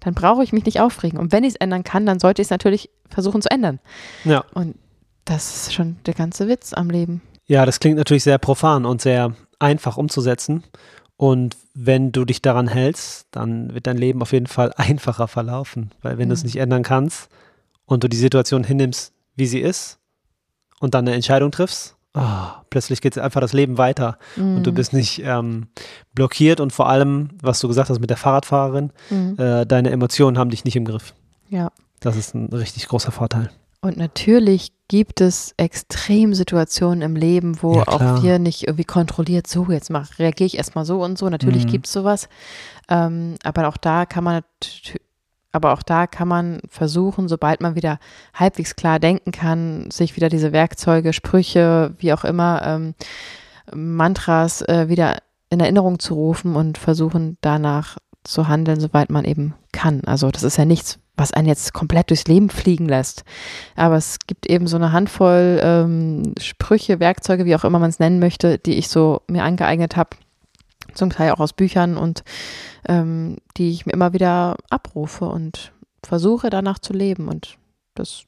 [0.00, 1.18] dann brauche ich mich nicht aufregen.
[1.18, 3.80] Und wenn ich es ändern kann, dann sollte ich es natürlich versuchen zu ändern.
[4.24, 4.44] Ja.
[4.54, 4.76] Und
[5.24, 7.20] das ist schon der ganze Witz am Leben.
[7.46, 10.62] Ja, das klingt natürlich sehr profan und sehr einfach umzusetzen.
[11.18, 15.90] Und wenn du dich daran hältst, dann wird dein Leben auf jeden Fall einfacher verlaufen.
[16.00, 16.46] Weil wenn du es Mhm.
[16.46, 17.28] nicht ändern kannst
[17.84, 19.98] und du die Situation hinnimmst, wie sie ist,
[20.80, 24.16] und dann eine Entscheidung triffst, ah, plötzlich geht einfach das Leben weiter.
[24.36, 24.74] Und du Mhm.
[24.76, 25.66] bist nicht ähm,
[26.14, 29.34] blockiert und vor allem, was du gesagt hast mit der Fahrradfahrerin, Mhm.
[29.38, 31.14] äh, deine Emotionen haben dich nicht im Griff.
[31.50, 31.72] Ja.
[31.98, 33.50] Das ist ein richtig großer Vorteil.
[33.80, 39.66] Und natürlich gibt es Extremsituationen im Leben, wo Ja, auch wir nicht irgendwie kontrolliert, so
[39.70, 41.28] jetzt mach, reagiere ich erstmal so und so.
[41.28, 41.70] Natürlich Mhm.
[41.70, 42.28] gibt es sowas.
[42.88, 44.42] Ähm, aber auch da kann man
[45.50, 47.98] aber auch da kann man versuchen, sobald man wieder
[48.34, 52.94] halbwegs klar denken kann, sich wieder diese Werkzeuge, Sprüche, wie auch immer, ähm,
[53.74, 55.18] Mantras äh, wieder
[55.50, 60.02] in Erinnerung zu rufen und versuchen danach zu handeln, soweit man eben kann.
[60.04, 63.24] Also das ist ja nichts, was einen jetzt komplett durchs Leben fliegen lässt.
[63.76, 67.98] Aber es gibt eben so eine Handvoll ähm, Sprüche, Werkzeuge, wie auch immer man es
[67.98, 70.10] nennen möchte, die ich so mir angeeignet habe,
[70.94, 72.24] zum Teil auch aus Büchern und
[72.88, 75.72] ähm, die ich mir immer wieder abrufe und
[76.04, 77.58] versuche danach zu leben und
[77.94, 78.24] das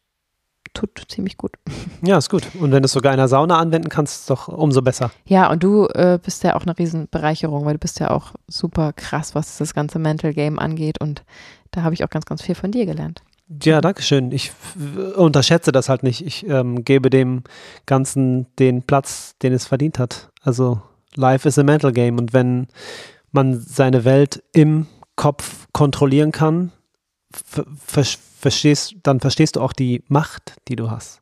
[0.75, 1.53] tut ziemlich gut.
[2.03, 2.45] Ja, ist gut.
[2.59, 5.11] Und wenn du es sogar in der Sauna anwenden kannst, ist doch umso besser.
[5.27, 8.95] Ja, und du äh, bist ja auch eine Riesenbereicherung, weil du bist ja auch super
[8.95, 11.25] krass, was das ganze Mental Game angeht und
[11.71, 13.23] da habe ich auch ganz, ganz viel von dir gelernt.
[13.63, 14.31] Ja, danke schön.
[14.31, 14.53] Ich
[15.17, 16.25] unterschätze das halt nicht.
[16.25, 17.43] Ich ähm, gebe dem
[17.87, 20.31] Ganzen den Platz, den es verdient hat.
[20.43, 20.81] Also
[21.17, 22.69] Life is a mental game und wenn
[23.33, 26.73] man seine Welt im Kopf kontrollieren kann,
[27.33, 27.65] ver
[28.41, 31.21] verstehst, dann verstehst du auch die Macht, die du hast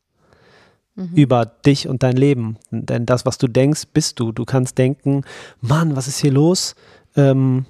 [0.99, 1.15] mhm.
[1.15, 2.57] über dich und dein Leben.
[2.71, 4.31] Denn das, was du denkst, bist du.
[4.31, 5.23] Du kannst denken,
[5.61, 6.75] Mann, was ist hier los?
[7.15, 7.65] Ähm,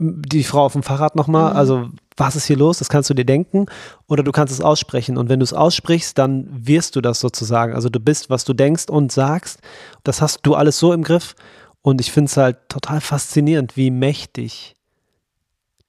[0.00, 1.56] die Frau auf dem Fahrrad nochmal, mhm.
[1.56, 2.78] also was ist hier los?
[2.78, 3.66] Das kannst du dir denken
[4.08, 5.16] oder du kannst es aussprechen.
[5.16, 7.74] Und wenn du es aussprichst, dann wirst du das sozusagen.
[7.74, 9.60] Also du bist, was du denkst und sagst.
[10.02, 11.34] Das hast du alles so im Griff.
[11.82, 14.74] Und ich finde es halt total faszinierend, wie mächtig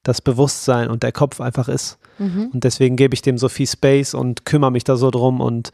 [0.04, 1.98] das Bewusstsein und der Kopf einfach ist.
[2.18, 2.50] Mhm.
[2.54, 5.72] Und deswegen gebe ich dem so viel Space und kümmere mich da so drum und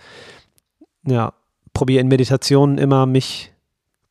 [1.06, 1.34] ja,
[1.73, 3.54] probiere in Meditationen immer mich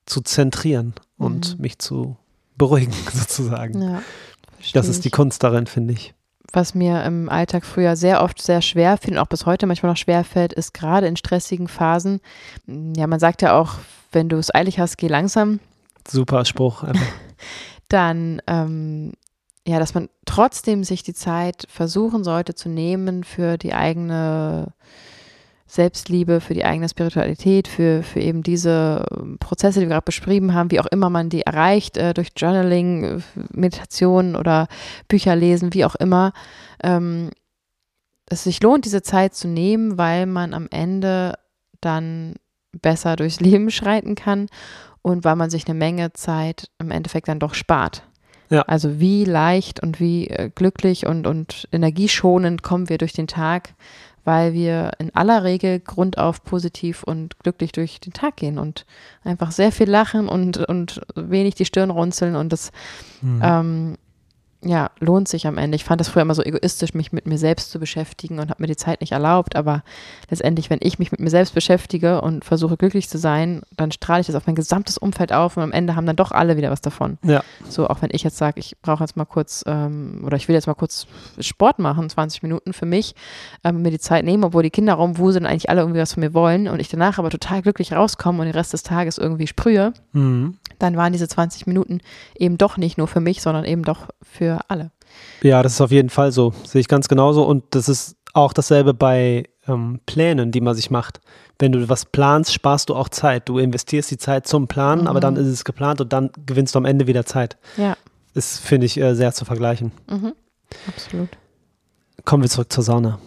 [0.06, 1.62] zu zentrieren und mhm.
[1.62, 2.16] mich zu
[2.56, 3.82] beruhigen sozusagen.
[3.82, 4.02] Ja,
[4.72, 6.14] das ist die Kunst darin, finde ich.
[6.52, 9.92] Was mir im Alltag früher sehr oft sehr schwer fiel und auch bis heute manchmal
[9.92, 12.20] noch schwer fällt, ist gerade in stressigen Phasen,
[12.66, 13.74] ja, man sagt ja auch,
[14.12, 15.60] wenn du es eilig hast, geh langsam.
[16.08, 16.84] Super Spruch.
[17.88, 19.12] Dann ähm,
[19.66, 24.72] ja, dass man trotzdem sich die Zeit versuchen sollte zu nehmen für die eigene
[25.66, 30.54] Selbstliebe, für die eigene Spiritualität, für, für eben diese ähm, Prozesse, die wir gerade beschrieben
[30.54, 33.18] haben, wie auch immer man die erreicht, äh, durch Journaling, äh,
[33.52, 34.68] Meditation oder
[35.08, 36.32] Bücher lesen, wie auch immer.
[36.82, 37.30] Ähm,
[38.28, 41.34] es sich lohnt, diese Zeit zu nehmen, weil man am Ende
[41.80, 42.34] dann
[42.72, 44.48] besser durchs Leben schreiten kann
[45.02, 48.04] und weil man sich eine Menge Zeit im Endeffekt dann doch spart.
[48.50, 48.62] Ja.
[48.62, 53.74] Also wie leicht und wie äh, glücklich und, und energieschonend kommen wir durch den Tag,
[54.26, 58.84] weil wir in aller Regel grundauf positiv und glücklich durch den Tag gehen und
[59.22, 62.72] einfach sehr viel lachen und, und wenig die Stirn runzeln und das
[63.22, 63.40] mhm.
[63.42, 63.98] ähm,
[64.64, 65.76] ja, lohnt sich am Ende.
[65.76, 68.62] Ich fand das früher immer so egoistisch, mich mit mir selbst zu beschäftigen und habe
[68.62, 69.54] mir die Zeit nicht erlaubt.
[69.54, 69.82] Aber
[70.30, 74.20] letztendlich, wenn ich mich mit mir selbst beschäftige und versuche glücklich zu sein, dann strahle
[74.20, 76.70] ich das auf mein gesamtes Umfeld auf und am Ende haben dann doch alle wieder
[76.70, 77.18] was davon.
[77.22, 77.42] Ja.
[77.68, 80.54] So, auch wenn ich jetzt sage, ich brauche jetzt mal kurz ähm, oder ich will
[80.54, 81.06] jetzt mal kurz
[81.38, 83.14] Sport machen, 20 Minuten für mich,
[83.62, 86.22] ähm, mir die Zeit nehmen, obwohl die Kinder rumwuseln und eigentlich alle irgendwie was von
[86.22, 89.46] mir wollen und ich danach aber total glücklich rauskomme und den Rest des Tages irgendwie
[89.46, 90.56] sprühe, mhm.
[90.78, 92.00] dann waren diese 20 Minuten
[92.36, 94.90] eben doch nicht nur für mich, sondern eben doch für alle.
[95.42, 96.52] Ja, das ist auf jeden Fall so.
[96.64, 97.44] Sehe ich ganz genauso.
[97.44, 101.20] Und das ist auch dasselbe bei ähm, Plänen, die man sich macht.
[101.58, 103.48] Wenn du was planst, sparst du auch Zeit.
[103.48, 105.08] Du investierst die Zeit zum Planen, mhm.
[105.08, 107.56] aber dann ist es geplant und dann gewinnst du am Ende wieder Zeit.
[107.76, 107.96] Ja.
[108.34, 109.92] Das finde ich, äh, sehr zu vergleichen.
[110.08, 110.34] Mhm.
[110.88, 111.30] Absolut.
[112.24, 113.18] Kommen wir zurück zur Sauna.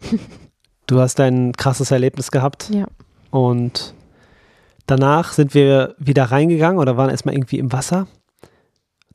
[0.86, 2.70] du hast ein krasses Erlebnis gehabt.
[2.70, 2.86] Ja.
[3.30, 3.94] Und
[4.86, 8.06] danach sind wir wieder reingegangen oder waren erstmal irgendwie im Wasser.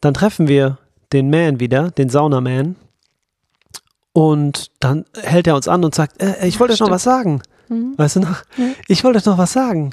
[0.02, 0.78] Dann treffen wir
[1.14, 2.76] den Man wieder, den Saunaman.
[4.14, 7.42] Und dann hält er uns an und sagt, äh, ich wollte euch noch was sagen.
[7.70, 7.94] Mhm.
[7.98, 8.44] Weißt du noch?
[8.58, 8.66] Ja.
[8.88, 9.92] Ich wollte euch noch was sagen.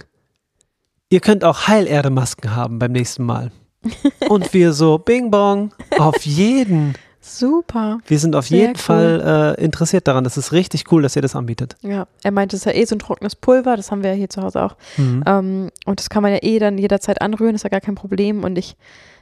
[1.10, 3.52] Ihr könnt auch Heilerde-Masken haben beim nächsten Mal.
[4.28, 6.94] und wir so, Bing Bong, auf jeden.
[7.20, 7.98] Super.
[8.06, 8.80] Wir sind auf Sehr jeden cool.
[8.80, 10.24] Fall äh, interessiert daran.
[10.24, 11.76] Das ist richtig cool, dass ihr das anbietet.
[11.82, 13.76] Ja, er meinte, es ist ja eh so ein trockenes Pulver.
[13.76, 14.76] Das haben wir ja hier zu Hause auch.
[14.96, 15.24] Mhm.
[15.26, 17.52] Ähm, und das kann man ja eh dann jederzeit anrühren.
[17.52, 18.44] Das ist ja gar kein Problem.
[18.44, 18.76] Und ich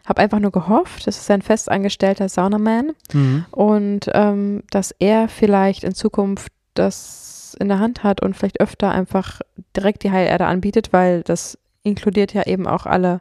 [0.04, 3.46] habe einfach nur gehofft, das ist ein festangestellter Saunaman mhm.
[3.50, 8.90] und ähm, dass er vielleicht in Zukunft das in der Hand hat und vielleicht öfter
[8.90, 9.40] einfach
[9.76, 13.20] direkt die Heilerde anbietet, weil das inkludiert ja eben auch alle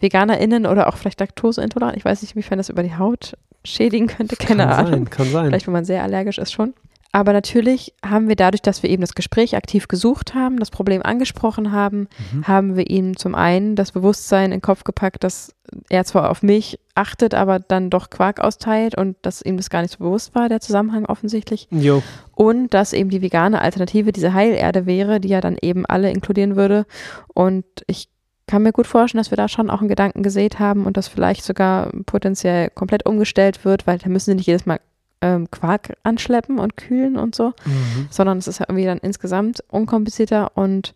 [0.00, 1.96] VeganerInnen oder auch vielleicht Laktoseintolerant.
[1.96, 4.92] Ich weiß nicht, inwiefern das über die Haut schädigen könnte, keine kann Ahnung.
[4.92, 5.46] Sein, kann sein.
[5.46, 6.74] Vielleicht, wenn man sehr allergisch ist schon.
[7.16, 11.00] Aber natürlich haben wir dadurch, dass wir eben das Gespräch aktiv gesucht haben, das Problem
[11.02, 12.46] angesprochen haben, mhm.
[12.46, 15.54] haben wir ihm zum einen das Bewusstsein in den Kopf gepackt, dass
[15.88, 19.80] er zwar auf mich achtet, aber dann doch Quark austeilt und dass ihm das gar
[19.80, 21.68] nicht so bewusst war, der Zusammenhang offensichtlich.
[21.70, 22.02] Jo.
[22.34, 26.54] Und dass eben die vegane Alternative diese Heilerde wäre, die ja dann eben alle inkludieren
[26.54, 26.84] würde.
[27.32, 28.10] Und ich
[28.46, 31.08] kann mir gut vorstellen, dass wir da schon auch einen Gedanken gesät haben und das
[31.08, 34.80] vielleicht sogar potenziell komplett umgestellt wird, weil da müssen sie nicht jedes Mal
[35.20, 38.08] ähm, Quark anschleppen und kühlen und so, mhm.
[38.10, 40.94] sondern es ist irgendwie dann insgesamt unkomplizierter und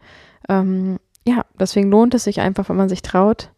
[0.48, 3.50] ähm, ja, deswegen lohnt es sich einfach, wenn man sich traut,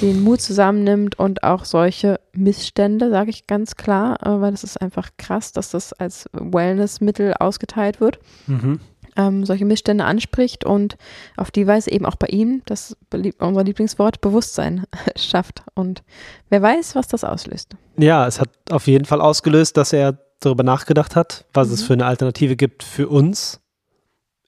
[0.00, 4.80] den Mut zusammennimmt und auch solche Missstände, sage ich ganz klar, äh, weil es ist
[4.80, 8.18] einfach krass, dass das als Wellnessmittel ausgeteilt wird.
[8.46, 8.80] Mhm
[9.16, 10.96] ähm, solche Missstände anspricht und
[11.36, 12.96] auf die Weise eben auch bei ihm, das
[13.38, 14.84] unser Lieblingswort, Bewusstsein
[15.16, 15.62] schafft.
[15.74, 16.02] Und
[16.50, 17.76] wer weiß, was das auslöst.
[17.96, 21.86] Ja, es hat auf jeden Fall ausgelöst, dass er darüber nachgedacht hat, was es Mhm.
[21.86, 23.60] für eine Alternative gibt für uns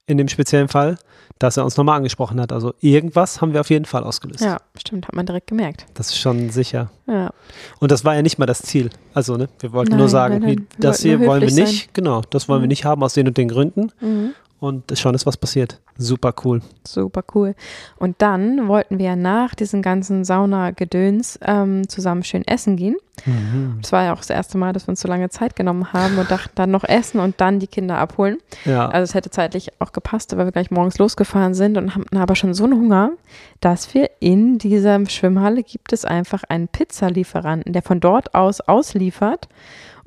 [0.06, 0.96] in dem speziellen Fall,
[1.38, 2.52] dass er uns nochmal angesprochen hat.
[2.52, 4.40] Also irgendwas haben wir auf jeden Fall ausgelöst.
[4.40, 5.86] Ja, stimmt, hat man direkt gemerkt.
[5.94, 6.90] Das ist schon sicher.
[7.06, 7.30] Ja,
[7.78, 8.90] Und das war ja nicht mal das Ziel.
[9.14, 10.66] Also, ne, wir wollten nur Nein, sagen, nein, nein.
[10.76, 11.92] Wir das hier nur wollen wir nicht.
[11.94, 12.68] Genau, das wollen wir Mhm.
[12.68, 13.92] nicht haben aus den und den Gründen.
[14.00, 14.34] mhm.
[14.60, 15.80] Und schon ist was passiert.
[15.96, 16.62] Super cool.
[16.86, 17.54] super cool.
[17.96, 22.96] Und dann wollten wir nach diesem ganzen Sauna-Gedöns ähm, zusammen schön essen gehen.
[23.80, 26.18] Das war ja auch das erste Mal, dass wir uns so lange Zeit genommen haben
[26.18, 28.38] und dachten dann noch essen und dann die Kinder abholen.
[28.64, 28.88] Ja.
[28.88, 32.36] Also es hätte zeitlich auch gepasst, weil wir gleich morgens losgefahren sind und hatten aber
[32.36, 33.10] schon so einen Hunger,
[33.60, 39.48] dass wir in dieser Schwimmhalle gibt es einfach einen Pizzalieferanten, der von dort aus ausliefert.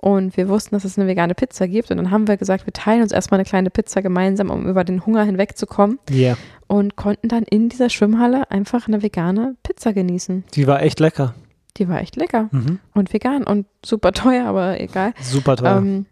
[0.01, 1.91] Und wir wussten, dass es eine vegane Pizza gibt.
[1.91, 4.83] Und dann haben wir gesagt, wir teilen uns erstmal eine kleine Pizza gemeinsam, um über
[4.83, 5.99] den Hunger hinwegzukommen.
[6.09, 6.35] yeah.
[6.67, 10.43] Und konnten dann in dieser Schwimmhalle einfach eine vegane Pizza genießen.
[10.55, 11.35] Die war echt lecker.
[11.77, 12.79] Die war echt lecker Mhm.
[12.93, 15.13] und vegan und super teuer, aber egal.
[15.21, 15.67] Super toll.
[15.67, 16.05] Ähm,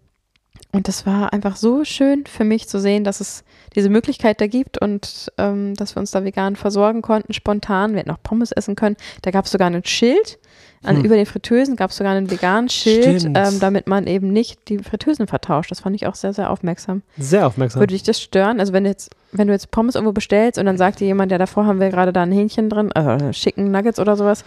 [0.71, 3.43] und das war einfach so schön für mich zu sehen, dass es
[3.75, 7.91] diese Möglichkeit da gibt und ähm, dass wir uns da vegan versorgen konnten, spontan.
[7.93, 8.95] Wir hätten auch Pommes essen können.
[9.21, 10.38] Da gab es sogar ein Schild.
[10.83, 11.03] An, Hm.
[11.05, 14.77] Über den Fritteusen gab es sogar ein veganes Schild, ähm, damit man eben nicht die
[14.79, 15.69] Fritteusen vertauscht.
[15.71, 17.01] Das fand ich auch sehr, sehr aufmerksam.
[17.17, 17.81] Sehr aufmerksam.
[17.81, 18.61] Würde dich das stören?
[18.61, 21.33] Also wenn du jetzt, wenn du jetzt Pommes irgendwo bestellst und dann sagt dir jemand,
[21.33, 24.45] ja davor haben wir gerade da ein Hähnchen drin, also Chicken Nuggets oder sowas,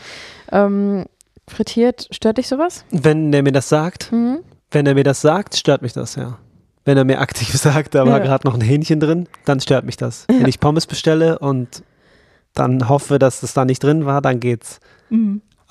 [0.50, 1.04] ähm,
[1.48, 2.84] frittiert, stört dich sowas?
[2.90, 4.38] Wenn der mir das sagt, Mhm.
[4.70, 6.38] wenn er mir das sagt, stört mich das, ja.
[6.86, 8.24] Wenn er mir aktiv sagt, da war Ja.
[8.24, 10.24] gerade noch ein Hähnchen drin, dann stört mich das.
[10.28, 10.48] Wenn Ja.
[10.48, 11.82] ich Pommes bestelle und
[12.54, 14.80] dann hoffe, dass das da nicht drin war, dann geht's.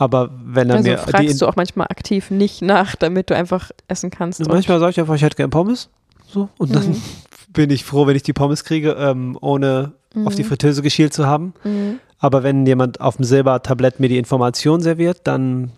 [0.01, 3.69] Aber wenn er Also mir fragst du auch manchmal aktiv nicht nach, damit du einfach
[3.87, 4.39] essen kannst.
[4.39, 5.89] und- manchmal sage ich einfach, ich hätte gerne Pommes.
[6.27, 7.01] So, und dann Mhm.
[7.53, 9.91] bin ich froh, wenn ich die Pommes kriege, ähm, ohne
[10.25, 10.47] auf die Mhm.
[10.47, 11.53] Fritteuse geschielt zu haben.
[11.63, 11.99] Mhm.
[12.17, 15.71] Aber wenn jemand auf dem Silbertablett mir die Information serviert, dann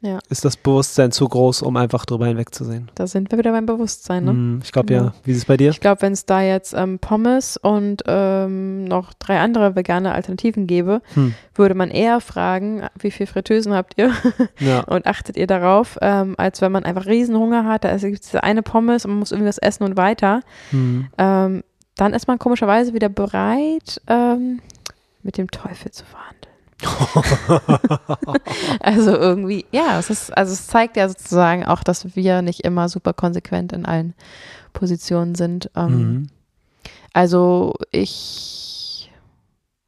[0.00, 0.20] Ja.
[0.30, 2.88] ist das Bewusstsein zu groß, um einfach drüber hinwegzusehen.
[2.94, 4.24] Da sind wir wieder beim Bewusstsein.
[4.26, 4.30] Ne?
[4.30, 5.04] Hm, ich glaube Genau.
[5.06, 5.12] ja.
[5.24, 5.70] Wie ist es bei dir?
[5.70, 10.68] Ich glaube, wenn es da jetzt ähm, Pommes und ähm, noch drei andere vegane Alternativen
[10.68, 11.34] gäbe, Hm.
[11.56, 14.12] würde man eher fragen, wie viel Fritteusen habt ihr
[14.60, 14.80] Ja.
[14.84, 18.44] und achtet ihr darauf, ähm, als wenn man einfach Riesenhunger hat, da gibt es diese
[18.44, 20.42] eine Pommes und man muss irgendwas essen und weiter.
[20.70, 21.08] Hm.
[21.18, 21.64] Ähm,
[21.96, 24.60] dann ist man komischerweise wieder bereit, ähm,
[25.24, 26.37] mit dem Teufel zu verhandeln.
[28.80, 32.88] also irgendwie, ja, es ist, also es zeigt ja sozusagen auch, dass wir nicht immer
[32.88, 34.14] super konsequent in allen
[34.72, 35.70] Positionen sind.
[35.76, 36.28] Ähm, Mhm.
[37.14, 39.10] Also ich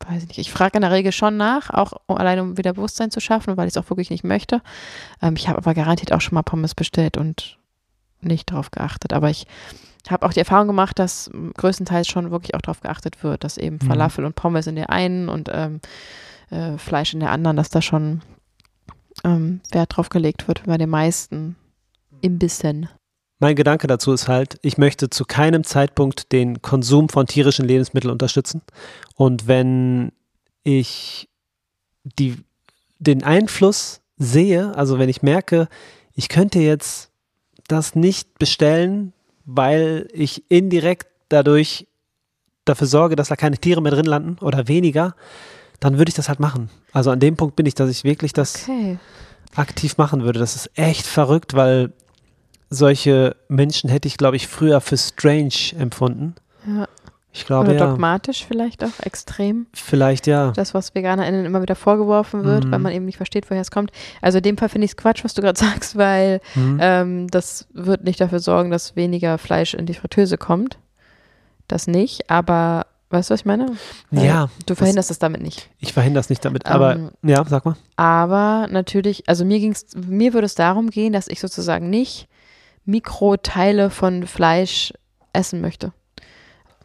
[0.04, 3.20] weiß nicht, ich frage in der Regel schon nach, auch allein um wieder Bewusstsein zu
[3.20, 4.62] schaffen, weil ich es auch wirklich nicht möchte.
[5.22, 7.58] Ähm, ich habe aber garantiert auch schon mal Pommes bestellt und
[8.20, 9.12] nicht darauf geachtet.
[9.12, 9.46] Aber ich
[10.08, 13.78] habe auch die Erfahrung gemacht, dass größtenteils schon wirklich auch darauf geachtet wird, dass eben
[13.80, 13.86] Mhm.
[13.86, 15.80] Falafel und Pommes in der einen und ähm,
[16.50, 18.22] äh, Fleisch in der anderen, dass da schon
[19.24, 21.56] ähm, Wert drauf gelegt wird bei den meisten
[22.20, 22.88] Imbissen.
[23.38, 28.12] Mein Gedanke dazu ist halt, ich möchte zu keinem Zeitpunkt den Konsum von tierischen Lebensmitteln
[28.12, 28.60] unterstützen.
[29.14, 30.12] Und wenn
[30.62, 31.28] ich
[32.04, 32.36] die,
[32.98, 35.68] den Einfluss sehe, also wenn ich merke,
[36.14, 37.10] ich könnte jetzt
[37.66, 39.14] das nicht bestellen,
[39.46, 41.86] weil ich indirekt dadurch
[42.66, 45.14] dafür sorge, dass da keine Tiere mehr drin landen oder weniger,
[45.80, 46.70] dann würde ich das halt machen.
[46.92, 48.98] Also an dem Punkt bin ich, dass ich wirklich das Okay.
[49.56, 50.38] aktiv machen würde.
[50.38, 51.92] Das ist echt verrückt, weil
[52.68, 56.34] solche Menschen hätte ich, glaube ich, früher für strange empfunden.
[56.66, 56.86] Ja.
[57.32, 57.86] Ich glaube Oder ja.
[57.86, 59.66] dogmatisch vielleicht auch extrem.
[59.72, 60.50] Vielleicht ja.
[60.50, 62.72] Das, was VeganerInnen immer wieder vorgeworfen wird, Mhm.
[62.72, 63.92] weil man eben nicht versteht, woher es kommt.
[64.20, 66.78] Also in dem Fall finde ich es Quatsch, was du gerade sagst, weil Mhm.
[66.80, 70.78] ähm, das wird nicht dafür sorgen, dass weniger Fleisch in die Fritteuse kommt.
[71.68, 73.66] Das nicht, aber weißt du, was ich meine?
[74.10, 75.68] Ja, Du verhinderst es damit nicht.
[75.78, 76.66] ich verhindere das nicht damit.
[76.66, 77.76] Aber Ähm, ja, sag mal.
[77.96, 82.28] Aber natürlich, also mir ging's, mir würde es darum gehen, dass ich sozusagen nicht
[82.84, 84.92] Mikroteile von Fleisch
[85.32, 85.92] essen möchte.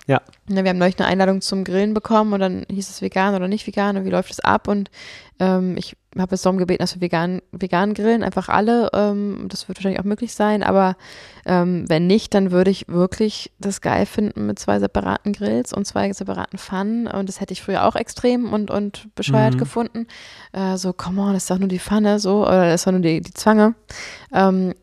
[0.08, 0.22] Ja.
[0.48, 3.48] Ne, wir haben neulich eine Einladung zum Grillen bekommen und dann hieß es vegan oder
[3.48, 4.92] nicht vegan und wie läuft es ab und
[5.40, 8.90] ähm, ich habe jetzt darum gebeten, dass wir vegan, vegan grillen, einfach alle.
[8.94, 10.96] Ähm, das wird wahrscheinlich auch möglich sein, aber
[11.46, 15.86] ähm, wenn nicht, dann würde ich wirklich das geil finden mit zwei separaten Grills und
[15.86, 19.60] zwei separaten Pfannen und das hätte ich früher auch extrem und, und bescheuert Mhm.
[19.60, 20.08] gefunden.
[20.54, 22.92] Äh, so, come on, das ist doch nur die Pfanne, so, oder das ist doch
[22.94, 23.76] nur die, die Zange.
[24.34, 24.74] Ähm,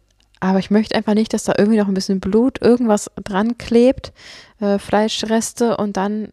[0.40, 4.12] aber ich möchte einfach nicht, dass da irgendwie noch ein bisschen Blut, irgendwas dran klebt,
[4.60, 6.28] äh, Fleischreste und dann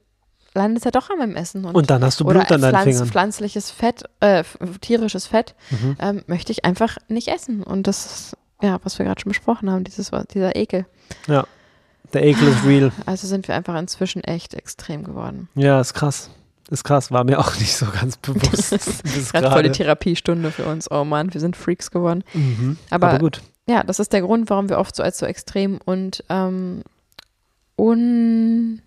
[0.54, 1.66] landet es ja doch an meinem Essen.
[1.66, 3.08] Und, Und dann hast du oder Blut an deinen Pflanz, Fingern.
[3.08, 4.44] pflanzliches Fett, äh,
[4.82, 5.96] tierisches Fett, Mhm.
[6.00, 7.64] ähm, möchte ich einfach nicht essen.
[7.64, 10.86] Und das ist, ja, was wir gerade schon besprochen haben, dieses, dieser Ekel.
[11.28, 12.92] Der Ekel ist real.
[13.06, 15.48] Also sind wir einfach inzwischen echt extrem geworden.
[15.56, 16.30] Ja, ist krass.
[16.72, 18.70] Ist krass, war mir auch nicht so ganz bewusst.
[19.04, 19.72] bis Gerade voll die.
[19.72, 20.90] Therapiestunde für uns.
[20.92, 22.24] Oh Mann, wir sind Freaks geworden.
[22.34, 22.78] Mhm.
[22.90, 23.42] Aber- Aber gut.
[23.68, 26.82] ja, das ist der Grund, warum wir oft so als so extrem und ähm,
[27.78, 28.82] un,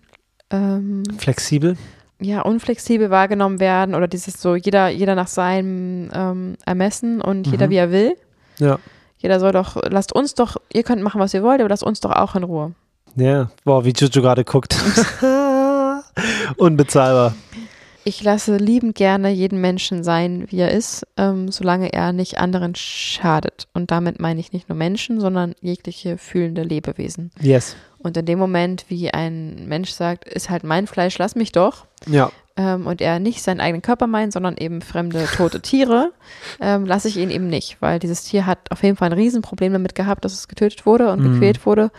[0.53, 1.75] ähm, Flexibel.
[2.21, 7.67] ja, unflexibel wahrgenommen werden oder dieses so, jeder, jeder nach seinem ähm, Ermessen und jeder
[7.67, 7.71] Mhm.
[7.71, 8.13] wie er will.
[8.59, 8.79] Ja.
[9.17, 11.99] Jeder soll doch, lasst uns doch, ihr könnt machen, was ihr wollt, aber lasst uns
[11.99, 12.73] doch auch in Ruhe.
[13.15, 13.49] Ja.
[13.63, 14.75] Boah, wie Juju gerade guckt.
[16.57, 17.33] Unbezahlbar.
[18.05, 22.75] Ich lasse liebend gerne jeden Menschen sein, wie er ist, ähm, solange er nicht anderen
[22.75, 23.67] schadet.
[23.73, 27.31] Und damit meine ich nicht nur Menschen, sondern jegliche fühlende Lebewesen.
[27.39, 27.77] Yes.
[28.03, 31.85] Und in dem Moment, wie ein Mensch sagt, ist halt mein Fleisch, lass mich doch,
[32.05, 32.31] Ja.
[32.57, 36.11] ähm, und er nicht seinen eigenen Körper meint, sondern eben fremde, tote Tiere,
[36.61, 39.73] ähm, lasse ich ihn eben nicht, weil dieses Tier hat auf jeden Fall ein Riesenproblem
[39.73, 41.31] damit gehabt, dass es getötet wurde und Mhm.
[41.33, 41.91] gequält wurde.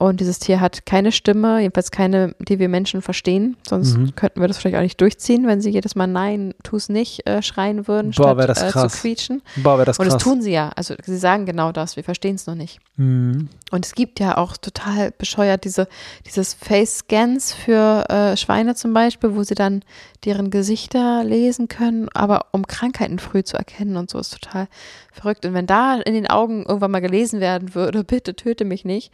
[0.00, 3.56] Und dieses Tier hat keine Stimme, jedenfalls keine, die wir Menschen verstehen.
[3.66, 4.14] Sonst Mhm.
[4.14, 7.26] könnten wir das vielleicht auch nicht durchziehen, wenn sie jedes Mal Nein, tu es nicht
[7.26, 9.00] äh, schreien würden, Boah, statt das äh, zu krass.
[9.00, 9.42] quietschen.
[9.56, 10.14] Boah, das Und krass.
[10.14, 10.70] das tun sie ja.
[10.76, 12.78] Also sie sagen genau das, wir verstehen es noch nicht.
[12.96, 13.48] Mhm.
[13.72, 15.88] Und es gibt ja auch total bescheuert diese,
[16.26, 19.82] dieses Face-Scans für äh, Schweine zum Beispiel, wo sie dann
[20.24, 24.68] deren Gesichter lesen können, aber um Krankheiten früh zu erkennen und so ist total
[25.12, 25.44] verrückt.
[25.44, 29.12] Und wenn da in den Augen irgendwann mal gelesen werden würde, bitte töte mich nicht,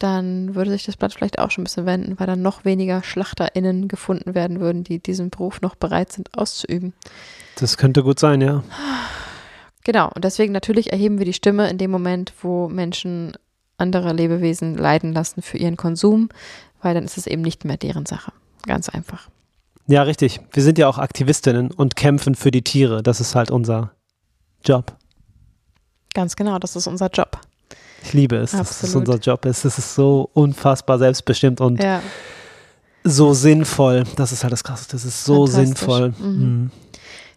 [0.00, 3.02] dann würde sich das Blatt vielleicht auch schon ein bisschen wenden, weil dann noch weniger
[3.02, 6.94] SchlachterInnen gefunden werden würden, die diesen Beruf noch bereit sind auszuüben.
[7.56, 8.64] Das könnte gut sein, ja.
[9.84, 13.34] Genau, und deswegen natürlich erheben wir die Stimme in dem Moment, wo Menschen
[13.76, 16.30] andere Lebewesen leiden lassen für ihren Konsum,
[16.82, 18.32] weil dann ist es eben nicht mehr deren Sache.
[18.66, 19.28] Ganz einfach.
[19.86, 20.40] Ja, richtig.
[20.52, 23.02] Wir sind ja auch Aktivistinnen und kämpfen für die Tiere.
[23.02, 23.92] Das ist halt unser
[24.64, 24.96] Job.
[26.14, 27.40] Ganz genau, das ist unser Job.
[28.02, 29.08] Ich liebe es, dass es Absolut.
[29.08, 29.64] unser Job ist.
[29.64, 32.00] Es ist so unfassbar selbstbestimmt und Ja,
[33.04, 34.04] so sinnvoll.
[34.16, 34.92] Das ist halt das Krasseste.
[34.96, 36.12] Das ist so sinnvoll.
[36.18, 36.26] Mhm.
[36.26, 36.70] Mhm.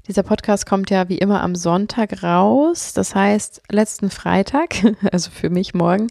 [0.07, 2.91] Dieser Podcast kommt ja wie immer am Sonntag raus.
[2.93, 4.75] Das heißt, letzten Freitag,
[5.11, 6.07] also für mich morgen,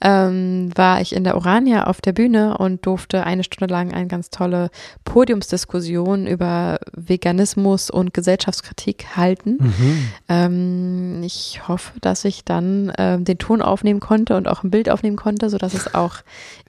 [0.00, 4.06] ähm, war ich in der Orania auf der Bühne und durfte eine Stunde lang eine
[4.06, 4.70] ganz tolle
[5.04, 9.58] Podiumsdiskussion über Veganismus und Gesellschaftskritik halten.
[9.60, 10.08] Mhm.
[10.28, 14.88] Ähm, ich hoffe, dass ich dann ähm, den Ton aufnehmen konnte und auch ein Bild
[14.88, 16.16] aufnehmen konnte, sodass es auch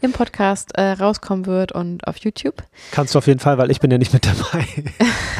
[0.01, 2.63] im Podcast äh, rauskommen wird und auf YouTube.
[2.91, 4.65] Kannst du auf jeden Fall, weil ich bin ja nicht mit dabei.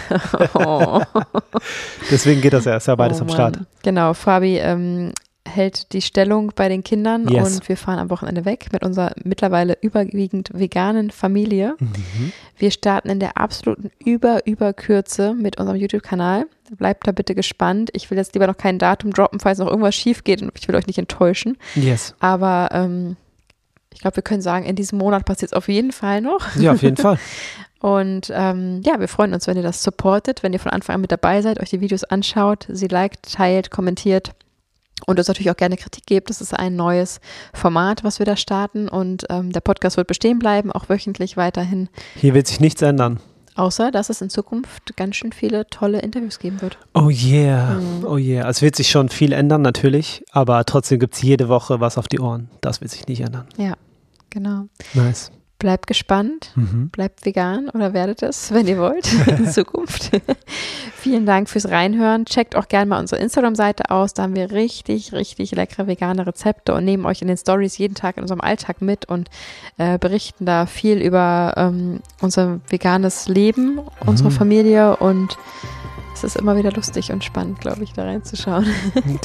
[0.53, 1.01] Oh,
[2.11, 2.77] Deswegen geht das ja.
[2.77, 3.59] Ist ja beides oh am Start.
[3.83, 5.11] Genau, Fabi ähm,
[5.47, 7.55] hält die Stellung bei den Kindern Yes.
[7.57, 11.75] und wir fahren am Wochenende weg mit unserer mittlerweile überwiegend veganen Familie.
[11.79, 12.31] Mhm.
[12.57, 16.45] Wir starten in der absoluten Über-Überkürze mit unserem YouTube-Kanal.
[16.77, 17.91] Bleibt da bitte gespannt.
[17.93, 20.67] Ich will jetzt lieber noch kein Datum droppen, falls noch irgendwas schief geht und ich
[20.67, 21.57] will euch nicht enttäuschen.
[21.75, 22.15] Yes.
[22.19, 23.15] Aber ähm,
[23.93, 26.55] ich glaube, wir können sagen, in diesem Monat passiert es auf jeden Fall noch.
[26.55, 27.19] Ja, auf jeden Fall.
[27.85, 31.01] Und ähm, ja, wir freuen uns, wenn ihr das supportet, wenn ihr von Anfang an
[31.01, 34.31] mit dabei seid, euch die Videos anschaut, sie liked, teilt, kommentiert
[35.05, 36.31] und uns natürlich auch gerne Kritik gebt.
[36.31, 37.19] Das ist ein neues
[37.53, 41.87] Format, was wir da starten und ähm, der Podcast wird bestehen bleiben, auch wöchentlich weiterhin,
[42.15, 43.19] Hier wird sich nichts ändern.
[43.53, 46.79] außer dass es in Zukunft ganz schön viele tolle Interviews geben wird.
[46.95, 47.75] Oh yeah.
[47.75, 48.03] Mhm.
[48.07, 48.49] Oh yeah.
[48.49, 50.23] Es wird sich schon viel ändern, natürlich.
[50.31, 52.49] Aber trotzdem gibt es jede Woche was auf die Ohren.
[52.61, 53.45] Das wird sich nicht ändern.
[54.31, 54.63] Genau.
[54.95, 55.31] Nice.
[55.57, 56.51] Bleibt gespannt.
[56.55, 56.89] Mhm.
[56.89, 60.11] Bleibt vegan oder werdet es, wenn ihr wollt, in Zukunft.
[60.97, 62.25] Vielen Dank fürs Reinhören.
[62.25, 64.13] Checkt auch gerne mal unsere Instagram-Seite aus.
[64.13, 67.95] Da haben wir richtig, richtig leckere vegane Rezepte und nehmen euch in den Stories jeden
[67.95, 69.29] Tag in unserem Alltag mit und
[69.77, 74.33] äh, berichten da viel über ähm, unser veganes Leben, unsere Mhm.
[74.33, 75.37] Familie und
[76.13, 78.65] es ist immer wieder lustig und spannend, glaube ich, da reinzuschauen.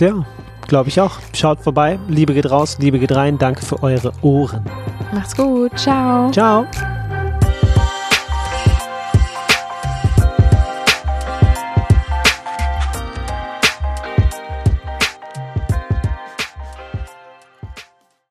[0.01, 0.27] Ja,
[0.71, 1.19] glaube ich auch.
[1.35, 1.99] Schaut vorbei.
[2.09, 3.37] Liebe geht raus, Liebe geht rein.
[3.37, 4.65] Danke für eure Ohren.
[5.13, 5.79] Macht's gut.
[5.79, 6.31] Ciao.
[6.31, 6.65] Ciao.